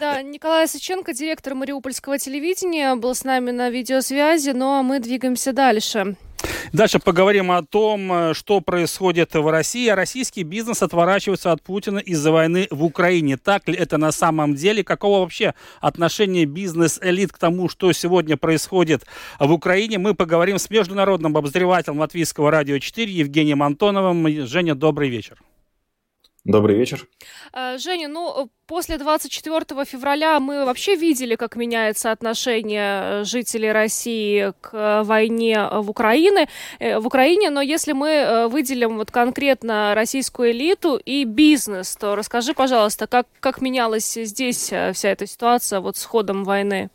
[0.00, 5.52] Да, Николай Сыченко, директор Мариупольского телевидения, был с нами на видеосвязи, ну а мы двигаемся
[5.52, 6.16] дальше.
[6.72, 9.88] Дальше поговорим о том, э, что происходит в России.
[9.88, 13.36] Российский бизнес отворачивается от Путина из-за войны в Украине.
[13.36, 14.84] Так ли это на самом деле?
[14.84, 19.04] Какого вообще отношения бизнес-элит к тому, что сегодня происходит
[19.38, 19.98] в Украине?
[19.98, 24.46] Мы поговорим с международным обозревателем Латвийского радио 4 Евгением Антоновым.
[24.46, 25.38] Женя, добрый вечер.
[26.46, 27.08] Добрый вечер.
[27.52, 35.02] А, Женя, ну, после 24 февраля мы вообще видели, как меняется отношение жителей России к
[35.02, 41.00] войне в Украине, э, в Украине, но если мы э, выделим вот конкретно российскую элиту
[41.04, 46.04] и бизнес, то расскажи, пожалуйста, как, как менялась здесь э, вся эта ситуация вот с
[46.04, 46.90] ходом войны?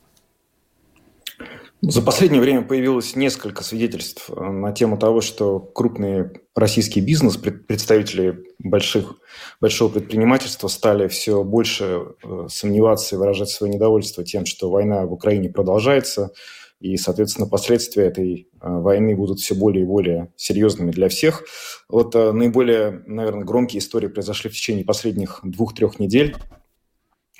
[1.84, 8.44] За последнее время появилось несколько свидетельств э, на тему того, что крупный российский бизнес, представители
[8.60, 9.16] больших,
[9.60, 15.14] большого предпринимательства стали все больше э, сомневаться и выражать свое недовольство тем, что война в
[15.14, 16.32] Украине продолжается,
[16.80, 21.44] и, соответственно, последствия этой э, войны будут все более и более серьезными для всех.
[21.90, 26.36] Вот наиболее, наверное, громкие истории произошли в течение последних двух-трех недель.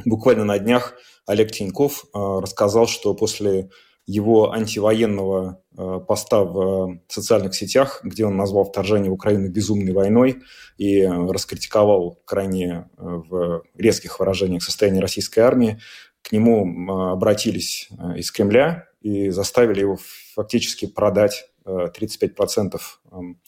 [0.04, 0.96] Буквально на днях
[1.28, 3.70] Олег Тиньков рассказал, что после
[4.06, 9.94] его антивоенного э, поста в э, социальных сетях, где он назвал вторжение в Украину безумной
[9.94, 10.42] войной
[10.78, 15.80] и раскритиковал крайне э, в резких выражениях состояние российской армии,
[16.22, 19.98] к нему обратились из Кремля и заставили его
[20.36, 22.80] фактически продать 35%
[23.12, 23.40] эм,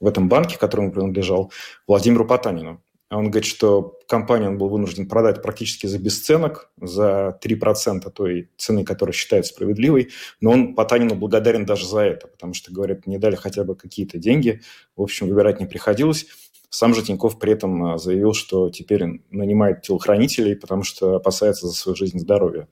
[0.00, 1.52] в этом банке, которому принадлежал,
[1.86, 2.82] Владимиру Потанину.
[3.16, 8.84] Он говорит, что компанию он был вынужден продать практически за бесценок, за 3% той цены,
[8.84, 13.36] которая считается справедливой, но он Потанину благодарен даже за это, потому что, говорят, не дали
[13.36, 14.62] хотя бы какие-то деньги,
[14.96, 16.26] в общем, выбирать не приходилось.
[16.70, 21.74] Сам же Тиньков при этом а, заявил, что теперь нанимает телохранителей, потому что опасается за
[21.74, 22.68] свою жизнь и здоровье.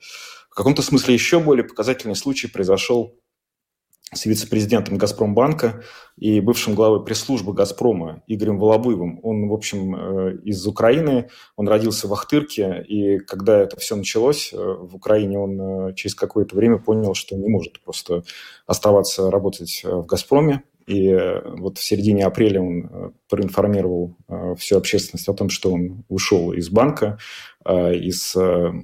[0.48, 3.20] В каком-то смысле еще более показательный случай произошел
[4.12, 5.82] с вице-президентом «Газпромбанка»
[6.16, 9.20] и бывшим главой пресс-службы «Газпрома» Игорем Волобуевым.
[9.22, 14.52] Он, в общем, э, из Украины, он родился в Ахтырке, и когда это все началось
[14.52, 18.24] э, в Украине, он э, через какое-то время понял, что не может просто
[18.66, 21.16] оставаться работать в «Газпроме», и
[21.58, 24.16] вот в середине апреля он проинформировал
[24.58, 27.18] всю общественность о том, что он ушел из банка,
[27.68, 28.34] из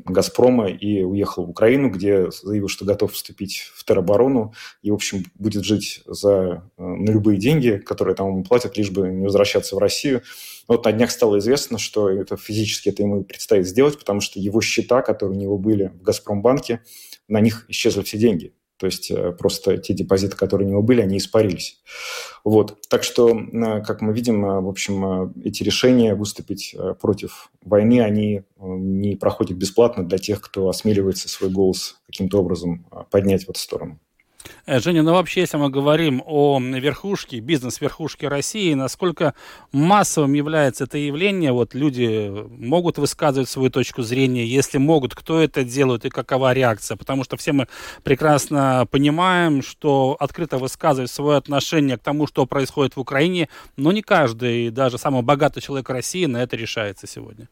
[0.05, 5.25] «Газпрома» и уехал в Украину, где заявил, что готов вступить в тероборону и, в общем,
[5.35, 9.79] будет жить за, на любые деньги, которые там ему платят, лишь бы не возвращаться в
[9.79, 10.23] Россию.
[10.69, 14.61] Вот на днях стало известно, что это физически это ему предстоит сделать, потому что его
[14.61, 16.83] счета, которые у него были в «Газпромбанке»,
[17.29, 18.53] на них исчезли все деньги.
[18.79, 21.81] То есть э, просто те депозиты, которые у него были, они испарились.
[22.45, 22.77] Вот.
[22.89, 28.43] Так что, э, как мы видим, э, в общем, эти решения выступить против войны, они
[28.59, 33.99] не проходят бесплатно для тех, кто осмеливается свой голос каким-то образом поднять в эту сторону.
[34.67, 39.35] Э, Женя, ну вообще, если мы говорим о верхушке, бизнес-верхушке России, насколько
[39.73, 41.53] массовым является это явление?
[41.53, 46.97] Вот люди могут высказывать свою точку зрения, если могут, кто это делает и какова реакция?
[46.97, 47.69] Потому что все мы
[48.03, 54.03] прекрасно понимаем, что открыто высказывать свое отношение к тому, что происходит в Украине, но не
[54.03, 57.49] каждый, даже самый богатый человек России на это решается сегодня.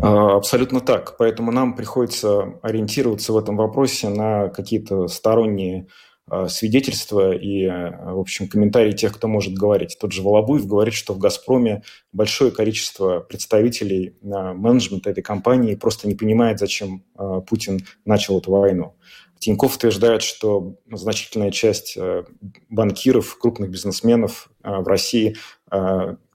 [0.00, 1.16] А, абсолютно так.
[1.18, 5.88] Поэтому нам приходится ориентироваться в этом вопросе на какие-то сторонние
[6.30, 9.96] а, свидетельства и, а, в общем, комментарии тех, кто может говорить.
[10.00, 11.82] Тот же Волобуев говорит, что в «Газпроме»
[12.12, 17.04] большое количество представителей менеджмента этой компании просто не понимает, зачем
[17.48, 18.94] Путин начал эту войну.
[19.40, 21.96] Тиньков утверждает, что значительная часть
[22.68, 25.36] банкиров, крупных бизнесменов в России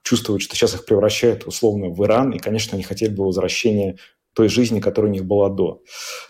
[0.04, 3.96] чувствуют, что сейчас их превращают условно в Иран, и, конечно, они хотели бы возвращения
[4.34, 5.82] той жизни, которая у них была до.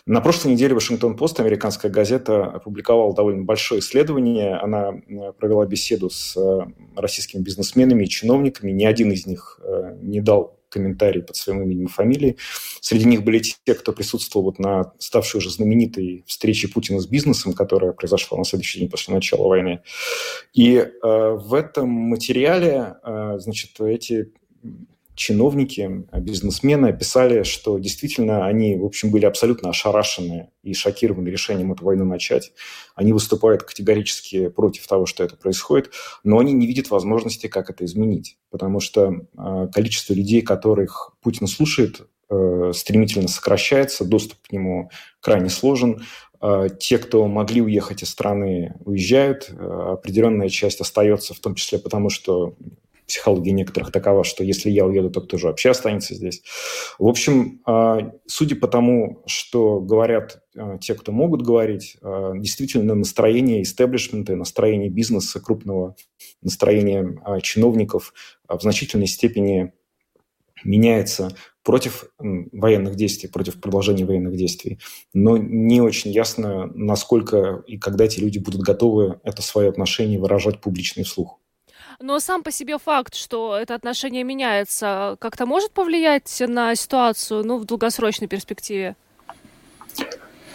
[0.07, 4.57] На прошлой неделе Вашингтон-Пост, американская газета, опубликовала довольно большое исследование.
[4.57, 8.73] Она э, провела беседу с э, российскими бизнесменами и чиновниками.
[8.73, 12.37] Ни один из них э, не дал комментарии под своим именем и фамилией.
[12.81, 17.53] Среди них были те, кто присутствовал вот на ставшей уже знаменитой встрече Путина с бизнесом,
[17.53, 19.81] которая произошла на следующий день после начала войны.
[20.53, 24.33] И э, в этом материале, э, значит, эти
[25.15, 31.85] чиновники, бизнесмены писали, что действительно они, в общем, были абсолютно ошарашены и шокированы решением эту
[31.85, 32.53] войну начать.
[32.95, 35.91] Они выступают категорически против того, что это происходит,
[36.25, 41.47] но они не видят возможности, как это изменить, потому что э, количество людей, которых Путин
[41.47, 44.91] слушает, э, стремительно сокращается, доступ к нему
[45.21, 46.03] крайне сложен.
[46.41, 49.51] Э, те, кто могли уехать из страны, уезжают.
[49.51, 52.55] Определенная часть остается, в том числе потому, что
[53.07, 56.43] психология некоторых такова, что если я уеду, то кто же вообще останется здесь.
[56.99, 62.95] В общем, а, судя по тому, что говорят а, те, кто могут говорить, а, действительно
[62.95, 65.97] настроение истеблишмента, настроение бизнеса крупного,
[66.43, 68.13] настроение чиновников
[68.49, 69.73] в значительной степени
[70.65, 74.79] меняется против военных действий, против продолжения военных действий.
[75.13, 80.61] Но не очень ясно, насколько и когда эти люди будут готовы это свое отношение выражать
[80.61, 81.41] публично и вслух.
[82.01, 87.59] Но сам по себе факт, что это отношение меняется, как-то может повлиять на ситуацию, ну,
[87.59, 88.97] в долгосрочной перспективе?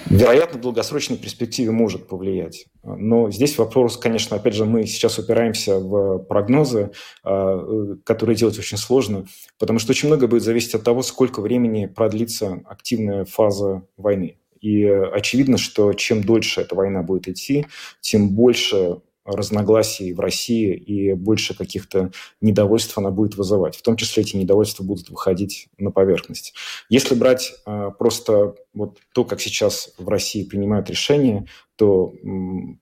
[0.09, 2.65] Вероятно, в долгосрочной перспективе может повлиять.
[2.83, 6.91] Но здесь вопрос, конечно, опять же, мы сейчас упираемся в прогнозы,
[7.23, 9.25] а, которые делать очень сложно,
[9.59, 14.37] потому что очень много будет зависеть от того, сколько времени продлится активная фаза войны.
[14.61, 17.67] И очевидно, что чем дольше эта война будет идти,
[18.01, 22.11] тем больше разногласий в России и больше каких-то
[22.41, 23.76] недовольств она будет вызывать.
[23.76, 26.53] В том числе эти недовольства будут выходить на поверхность.
[26.89, 31.45] Если брать э, просто вот то, как сейчас в России принимают решения,
[31.80, 32.13] то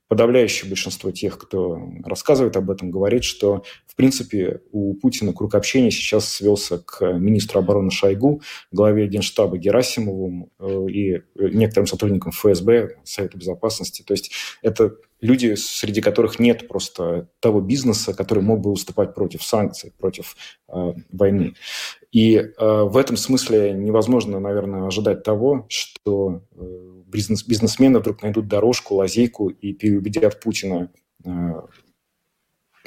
[0.07, 5.91] подавляющее большинство тех, кто рассказывает об этом, говорит, что, в принципе, у Путина круг общения
[5.91, 8.41] сейчас свелся к министру обороны Шойгу,
[8.71, 14.01] главе Генштаба Герасимову э, и некоторым сотрудникам ФСБ, Совета Безопасности.
[14.01, 14.31] То есть
[14.63, 20.35] это люди, среди которых нет просто того бизнеса, который мог бы выступать против санкций, против
[20.67, 21.53] войны.
[22.11, 28.47] И э, в этом смысле невозможно, наверное, ожидать того, что э, бизнес, бизнесмены вдруг найдут
[28.47, 30.91] дорожку, лазейку и переубедят Путина
[31.25, 31.29] э,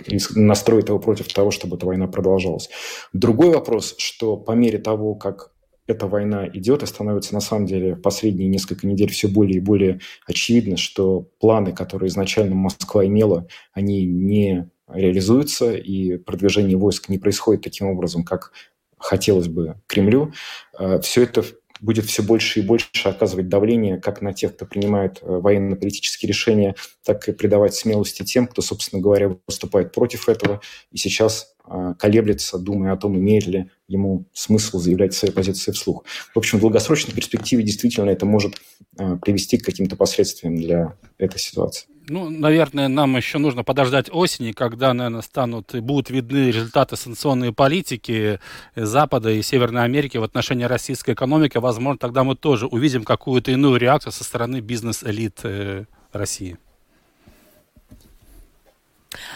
[0.07, 2.71] и настроить его против того, чтобы эта война продолжалась.
[3.13, 5.53] Другой вопрос, что по мере того, как
[5.87, 9.61] эта война идет и становится на самом деле в последние несколько недель все более и
[9.61, 17.19] более очевидно, что планы, которые изначально Москва имела, они не реализуются, и продвижение войск не
[17.19, 18.53] происходит таким образом, как
[18.99, 20.33] хотелось бы Кремлю.
[20.79, 21.45] Э, все это
[21.81, 26.75] будет все больше и больше оказывать давление как на тех, кто принимает э, военно-политические решения,
[27.05, 30.61] так и придавать смелости тем, кто, собственно говоря, выступает против этого
[30.93, 31.55] и сейчас
[31.99, 36.05] колеблется, думая о том, имеет ли ему смысл заявлять свои позиции вслух.
[36.35, 38.61] В общем, в долгосрочной перспективе действительно это может
[38.97, 41.87] привести к каким-то последствиям для этой ситуации.
[42.09, 47.53] Ну, наверное, нам еще нужно подождать осени, когда, наверное, станут и будут видны результаты санкционной
[47.53, 48.41] политики
[48.75, 51.59] Запада и Северной Америки в отношении российской экономики.
[51.59, 56.59] Возможно, тогда мы тоже увидим какую-то иную реакцию со стороны бизнес-элит э, России.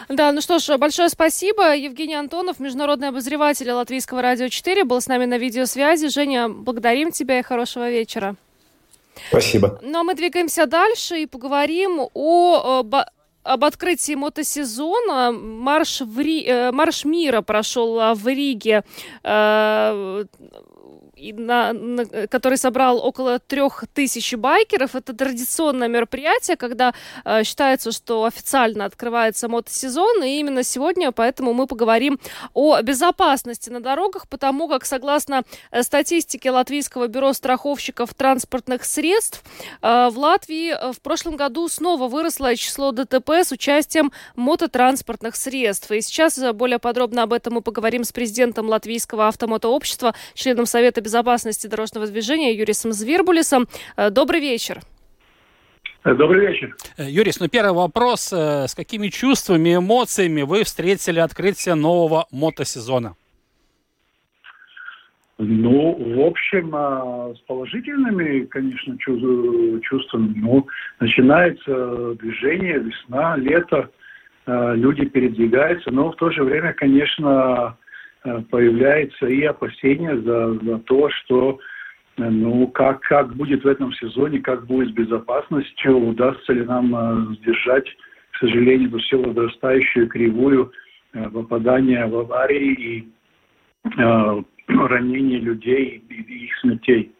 [0.08, 1.74] Да, ну что ж, большое спасибо.
[1.74, 6.08] Евгений Антонов, международный обозреватель Латвийского радио 4, был с нами на видеосвязи.
[6.08, 8.36] Женя, благодарим тебя и хорошего вечера.
[9.28, 9.78] Спасибо.
[9.82, 12.94] Ну а мы двигаемся дальше и поговорим о, об,
[13.42, 15.32] об открытии мотосезона.
[15.32, 16.44] Марш, в Ри...
[16.46, 18.84] Э, Марш мира прошел в Риге
[21.32, 24.94] на, на, который собрал около трех тысяч байкеров.
[24.94, 26.94] Это традиционное мероприятие, когда
[27.24, 30.22] э, считается, что официально открывается мотосезон.
[30.22, 32.18] И именно сегодня поэтому мы поговорим
[32.52, 39.42] о безопасности на дорогах, потому как, согласно э, статистике Латвийского бюро страховщиков транспортных средств,
[39.82, 45.90] э, в Латвии э, в прошлом году снова выросло число ДТП с участием мототранспортных средств.
[45.90, 51.00] И сейчас э, более подробно об этом мы поговорим с президентом Латвийского автомотообщества, членом Совета
[51.00, 51.13] безопасности
[51.68, 53.66] дорожного движения Юрисом Звербулисом.
[53.96, 54.80] Э, добрый вечер.
[56.04, 56.74] Э, добрый вечер.
[56.98, 58.32] Э, Юрис, ну первый вопрос.
[58.32, 63.14] С какими чувствами, эмоциями вы встретили открытие нового мотосезона?
[65.38, 66.70] Ну, в общем,
[67.34, 70.32] с положительными, конечно, чувствами.
[70.36, 70.66] Ну,
[71.00, 73.90] начинается движение, весна, лето,
[74.46, 77.76] люди передвигаются, но в то же время, конечно, Э,
[78.50, 81.58] появляется и опасения за, за то, что
[82.16, 86.94] э, ну, как, как будет в этом сезоне, как будет с безопасностью, удастся ли нам
[86.94, 87.86] э, сдержать,
[88.32, 90.72] к сожалению, эту все возрастающую кривую
[91.32, 93.08] попадания в аварии и
[94.68, 97.12] ранения людей и их смертей.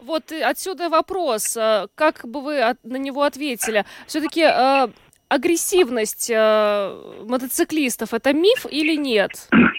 [0.00, 1.56] Вот отсюда вопрос,
[1.94, 3.84] как бы вы на него ответили?
[4.06, 4.88] Все-таки э,
[5.28, 9.48] агрессивность э, мотоциклистов это миф или нет?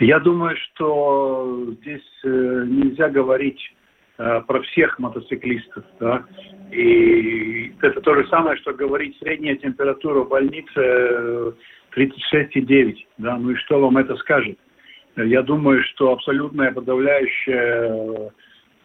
[0.00, 3.60] Я думаю, что здесь э, нельзя говорить
[4.18, 5.84] э, про всех мотоциклистов.
[6.00, 6.24] Да?
[6.72, 11.54] И это то же самое, что говорить средняя температура в больнице
[11.96, 12.96] 36,9.
[13.18, 13.36] Да?
[13.36, 14.58] Ну и что вам это скажет?
[15.16, 18.32] Я думаю, что абсолютное подавляющее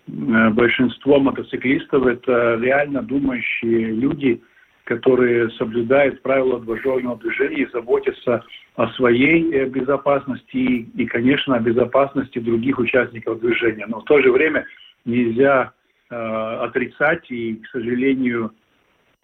[0.08, 4.42] большинство мотоциклистов это реально думающие люди,
[4.84, 8.44] которые соблюдают правила дорожного движения и заботятся
[8.76, 13.86] о своей э, безопасности и, и, конечно, о безопасности других участников движения.
[13.88, 14.66] Но в то же время
[15.06, 15.72] нельзя
[16.10, 18.52] э, отрицать, и, к сожалению,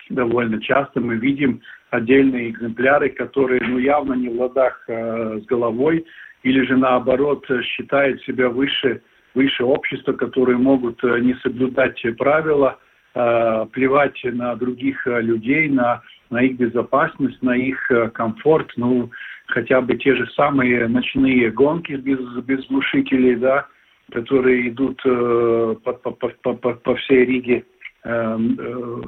[0.10, 6.06] довольно часто мы видим отдельные экземпляры, которые ну, явно не в ладах э, с головой,
[6.43, 9.02] или же наоборот считают себя выше,
[9.34, 12.78] выше общества, которые могут э, не соблюдать правила,
[13.18, 19.10] Э, плевать на других э, людей, на, на их безопасность, на их комфорт, ну,
[19.48, 23.68] хотя бы те же самые ночные гонки без, без глушителей, да,
[24.12, 27.64] которые идут э, по, по, по, по, по всей Риге
[28.04, 29.02] э, э,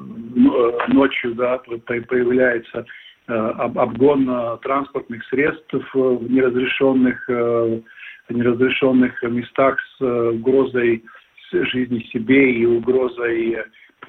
[0.89, 2.85] ночью, да, появляется
[3.27, 7.81] э, обгон транспортных средств в неразрешенных, э,
[8.29, 11.03] неразрешенных местах с угрозой
[11.51, 13.57] жизни себе и угрозой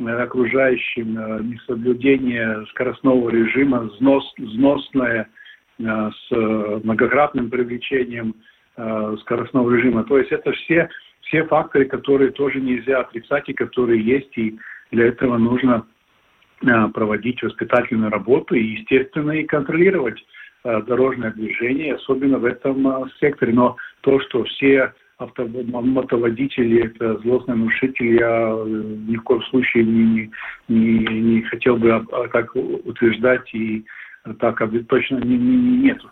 [0.06, 5.26] окружающим, э, несоблюдение скоростного режима, взнос, взносное э,
[5.78, 8.34] с многократным привлечением
[8.76, 10.04] э, скоростного режима.
[10.04, 10.88] То есть это все,
[11.22, 14.58] все факторы, которые тоже нельзя отрицать и которые есть, и
[14.90, 15.86] для этого нужно
[16.92, 20.18] проводить воспитательную работу и, естественно, и контролировать
[20.64, 23.52] дорожное движение, особенно в этом секторе.
[23.52, 28.64] Но то, что все мотоводители, это злостные нарушители, я э,
[29.08, 30.30] ни в коем случае не,
[30.68, 33.84] не, не хотел бы так утверждать и
[34.34, 36.10] так точно не, не, нету.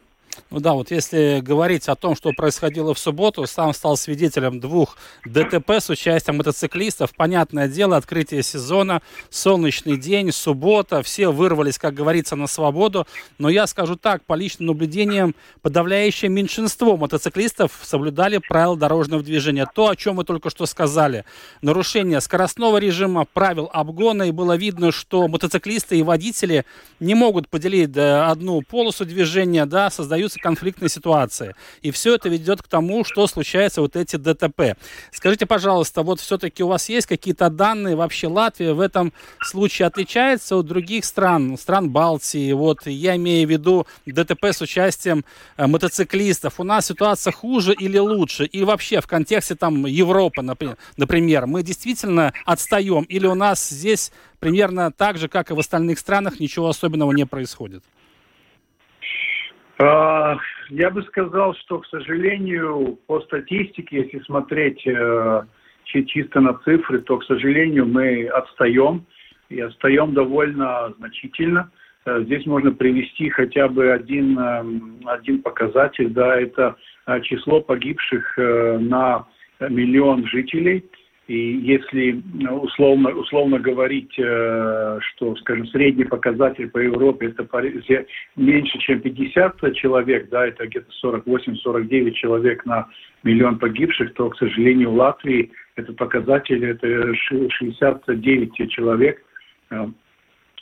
[0.51, 4.97] Ну да, вот если говорить о том, что происходило в субботу, сам стал свидетелем двух
[5.25, 7.15] ДТП с участием мотоциклистов.
[7.15, 13.07] Понятное дело, открытие сезона, солнечный день, суббота, все вырвались, как говорится, на свободу.
[13.39, 19.67] Но я скажу так, по личным наблюдениям, подавляющее меньшинство мотоциклистов соблюдали правила дорожного движения.
[19.75, 21.25] То, о чем вы только что сказали.
[21.63, 24.25] Нарушение скоростного режима, правил обгона.
[24.25, 26.65] И было видно, что мотоциклисты и водители
[27.01, 31.55] не могут поделить одну полосу движения, да, создают создаются конфликтные ситуации.
[31.83, 34.77] И все это ведет к тому, что случаются вот эти ДТП.
[35.13, 40.57] Скажите, пожалуйста, вот все-таки у вас есть какие-то данные, вообще Латвия в этом случае отличается
[40.57, 42.53] от других стран, стран Балтии?
[42.53, 45.25] Вот я имею в виду ДТП с участием
[45.57, 46.61] э, мотоциклистов.
[46.61, 48.45] У нас ситуация хуже или лучше?
[48.45, 50.43] И вообще в контексте там Европы,
[50.97, 53.05] например, мы действительно отстаем?
[53.05, 57.27] Или у нас здесь примерно так же, как и в остальных странах, ничего особенного не
[57.27, 57.83] происходит?
[59.79, 65.43] Я бы сказал, что, к сожалению, по статистике, если смотреть э,
[65.85, 69.05] чисто на цифры, то, к сожалению, мы отстаем,
[69.49, 71.71] и отстаем довольно значительно.
[72.07, 78.39] Э, здесь можно привести хотя бы один, эм, один показатель, да, это э, число погибших
[78.39, 79.27] на
[79.61, 80.85] миллион жителей–
[81.27, 87.47] и если ну, условно, условно говорить, э, что, скажем, средний показатель по Европе это
[88.37, 92.87] меньше, чем 50 человек, да, это где-то 48-49 человек на
[93.25, 99.21] миллион погибших, то, к сожалению, в Латвии этот показатель это 69 человек.
[99.71, 99.87] Э,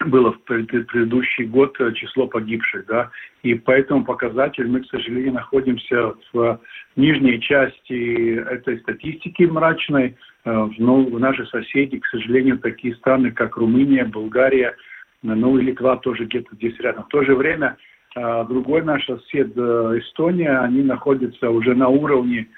[0.05, 3.11] было в предыдущий год э, число погибших, да,
[3.43, 6.61] и по этому показателю мы, к сожалению, находимся в
[6.97, 14.05] нижней части этой статистики мрачной, э, но наши соседи, к сожалению, такие страны, как Румыния,
[14.05, 14.75] Болгария,
[15.23, 17.05] ну и Литва тоже где-то здесь рядом.
[17.05, 17.77] В то же время
[18.17, 22.49] э, другой наш сосед Эстония, они находятся уже на уровне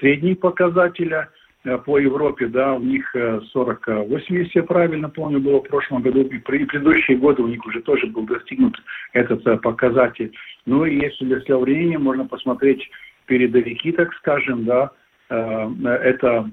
[0.00, 1.37] среднего показателя– Э,
[1.76, 3.14] по Европе, да, у них
[3.52, 7.64] 48, э, если я правильно помню, было в прошлом году, и предыдущие годы у них
[7.66, 8.80] уже тоже был достигнут
[9.12, 10.32] этот э, показатель.
[10.66, 12.88] Ну и если для сравнения можно посмотреть
[13.26, 14.90] передовики, так скажем, да,
[15.28, 16.50] это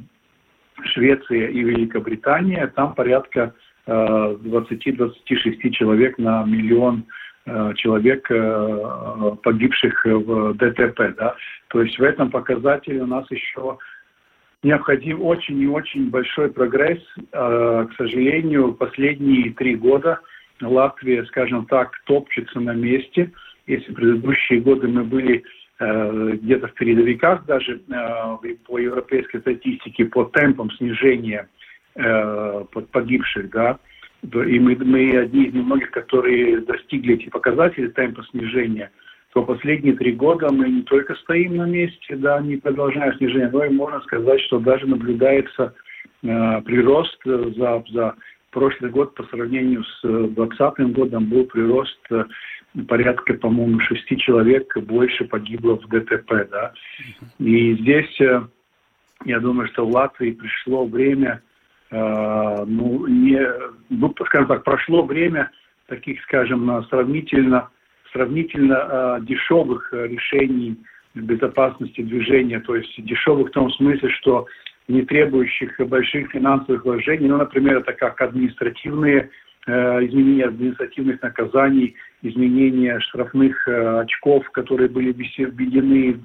[0.83, 3.53] Швеция и Великобритания, там порядка
[3.87, 7.05] 20-26 человек на миллион
[7.75, 8.27] человек,
[9.43, 11.15] погибших в ДТП.
[11.17, 11.35] Да?
[11.69, 13.77] То есть в этом показателе у нас еще
[14.65, 16.99] необходим очень и очень большой прогресс.
[17.31, 20.19] А, к сожалению, последние три года
[20.61, 23.31] Латвия, скажем так, топчется на месте.
[23.67, 25.43] Если предыдущие годы мы были
[25.77, 27.81] где-то в передовиках даже
[28.65, 31.49] по европейской статистике по темпам снижения
[31.93, 33.77] погибших, да,
[34.23, 38.89] и мы, мы одни из немногих, которые достигли эти показатели темпа снижения,
[39.35, 43.65] то последние три года мы не только стоим на месте, да, не продолжаем снижение, но
[43.65, 45.75] и можно сказать, что даже наблюдается
[46.23, 48.15] э, прирост за, за
[48.51, 52.23] прошлый год по сравнению с 2020 годом был прирост э,
[52.87, 56.71] порядка, по-моему, шести человек больше погибло в ДТП, да.
[57.37, 58.41] И здесь, э,
[59.25, 61.41] я думаю, что в Латвии пришло время
[61.91, 63.39] Э, ну, не,
[63.89, 65.51] ну, скажем так, прошло время
[65.87, 67.69] таких, скажем, сравнительно,
[68.15, 70.77] сравнительно э, дешевых решений
[71.13, 74.47] безопасности движения, то есть дешевых в том смысле, что
[74.87, 79.29] не требующих больших финансовых вложений, ну, например, это как административные
[79.67, 86.19] Э, изменения административных наказаний, изменения штрафных э, очков, которые были введены,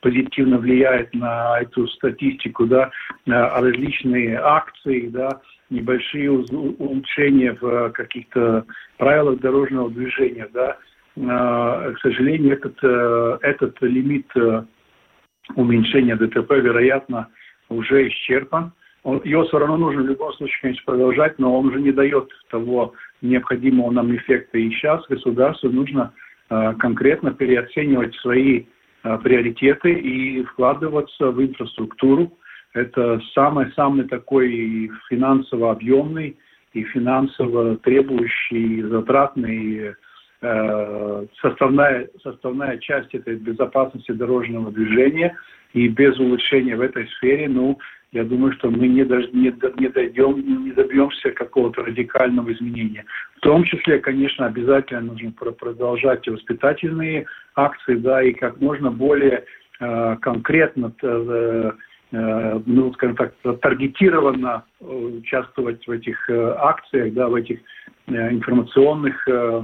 [0.00, 2.90] позитивно влияет на эту статистику, да,
[3.26, 8.64] различные акции, да, небольшие улучшения в каких-то
[8.98, 10.78] правилах дорожного движения, да,
[11.16, 14.30] к сожалению, этот, э, этот лимит
[15.54, 17.28] уменьшения ДТП, вероятно,
[17.68, 18.72] уже исчерпан
[19.24, 22.94] его все равно нужно в любом случае, конечно, продолжать, но он уже не дает того
[23.22, 24.58] необходимого нам эффекта.
[24.58, 26.12] И сейчас государству нужно
[26.50, 28.64] э, конкретно переоценивать свои
[29.04, 32.32] э, приоритеты и вкладываться в инфраструктуру.
[32.76, 36.36] Это самый-самый такой финансово объемный
[36.74, 39.94] и финансово требующий, затратный
[40.42, 45.34] э, составная, составная часть этой безопасности дорожного движения.
[45.72, 47.78] И без улучшения в этой сфере, ну,
[48.12, 53.06] я думаю, что мы не, даже не, не дойдем, не добьемся какого-то радикального изменения.
[53.38, 57.24] В том числе, конечно, обязательно нужно продолжать воспитательные
[57.54, 59.46] акции, да, и как можно более
[59.80, 61.72] э, конкретно, э,
[62.12, 67.58] ну, скажем так, таргетированно участвовать в этих э, акциях, да, в этих
[68.06, 69.62] э, информационных э,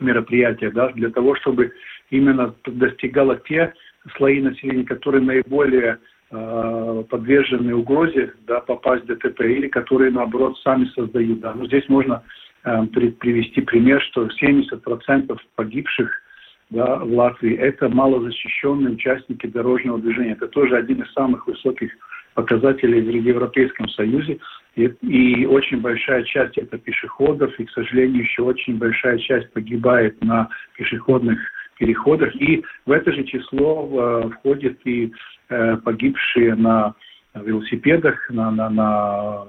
[0.00, 1.72] мероприятиях, да, для того, чтобы
[2.10, 3.72] именно достигало те
[4.16, 5.98] слои населения, которые наиболее
[6.36, 11.38] Э, подвержены угрозе да, попасть в ДТП или которые, наоборот, сами создают.
[11.38, 11.54] Да.
[11.54, 12.24] Но здесь можно
[12.64, 16.10] э, при, привести пример, что 70% погибших
[16.74, 20.32] да, в Латвии– это малозащищенные участники дорожного движения.
[20.32, 21.92] Это тоже один из самых высоких
[22.34, 24.38] показателей в Европейском Союзе.
[24.74, 30.20] И, и очень большая часть это пешеходов, и, к сожалению, еще очень большая часть погибает
[30.22, 31.38] на пешеходных
[31.78, 32.34] переходах.
[32.36, 33.88] И в это же число
[34.24, 35.12] э, входит и
[35.48, 36.94] э, погибшие на
[37.34, 39.46] велосипедах, на, на, на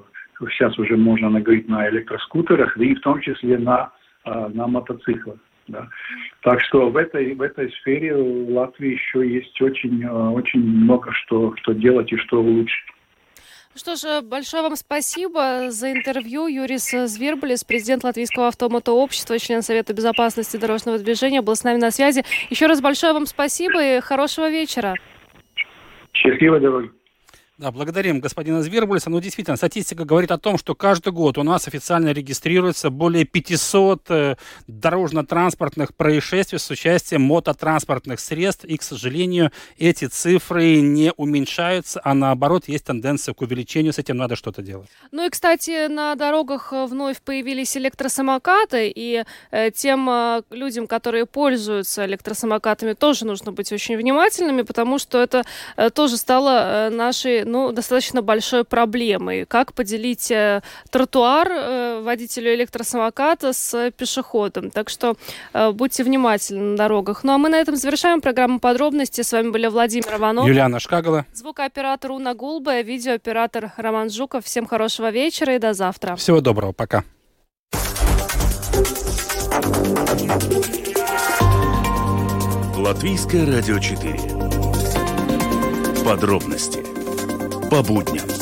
[0.51, 3.91] сейчас уже можно говорить на электроскутерах, да и в том числе на,
[4.25, 5.37] э, на мотоциклах.
[5.67, 5.87] Да.
[6.41, 11.55] Так что в этой, в этой сфере в Латвии еще есть очень, очень много что,
[11.57, 12.85] что делать и что улучшить.
[13.75, 16.47] Что ж, большое вам спасибо за интервью.
[16.47, 22.23] Юрис Звербулис, президент Латвийского автомотообщества, член Совета безопасности дорожного движения, был с нами на связи.
[22.49, 24.95] Еще раз большое вам спасибо и хорошего вечера.
[26.13, 26.91] Счастливой дороги.
[27.57, 29.09] Да, благодарим господина Звербулиса.
[29.09, 34.01] Ну, действительно, статистика говорит о том, что каждый год у нас официально регистрируется более 500
[34.09, 34.35] э,
[34.67, 38.65] дорожно-транспортных происшествий с участием мототранспортных средств.
[38.65, 43.93] И, к сожалению, эти цифры не уменьшаются, а наоборот, есть тенденция к увеличению.
[43.93, 44.89] С этим надо что-то делать.
[45.13, 48.91] Ну и, кстати, на дорогах вновь появились электросамокаты.
[48.93, 55.21] И э, тем э, людям, которые пользуются электросамокатами, тоже нужно быть очень внимательными, потому что
[55.21, 55.43] это
[55.77, 59.45] э, тоже стало э, нашей ну, достаточно большой проблемой.
[59.45, 64.71] Как поделить э, тротуар э, водителю электросамоката с пешеходом.
[64.71, 65.15] Так что
[65.53, 67.23] э, будьте внимательны на дорогах.
[67.23, 69.21] Ну а мы на этом завершаем программу подробности.
[69.21, 70.47] С вами были Владимир Иванов.
[70.47, 71.25] Юлиана Шкагала.
[71.33, 74.45] Звукооператор Уна Гулбая, видеооператор Роман Жуков.
[74.45, 76.15] Всем хорошего вечера и до завтра.
[76.15, 76.71] Всего доброго.
[76.71, 77.03] Пока.
[82.77, 84.19] Латвийское радио 4.
[86.05, 86.94] Подробности
[87.69, 88.34] по будням.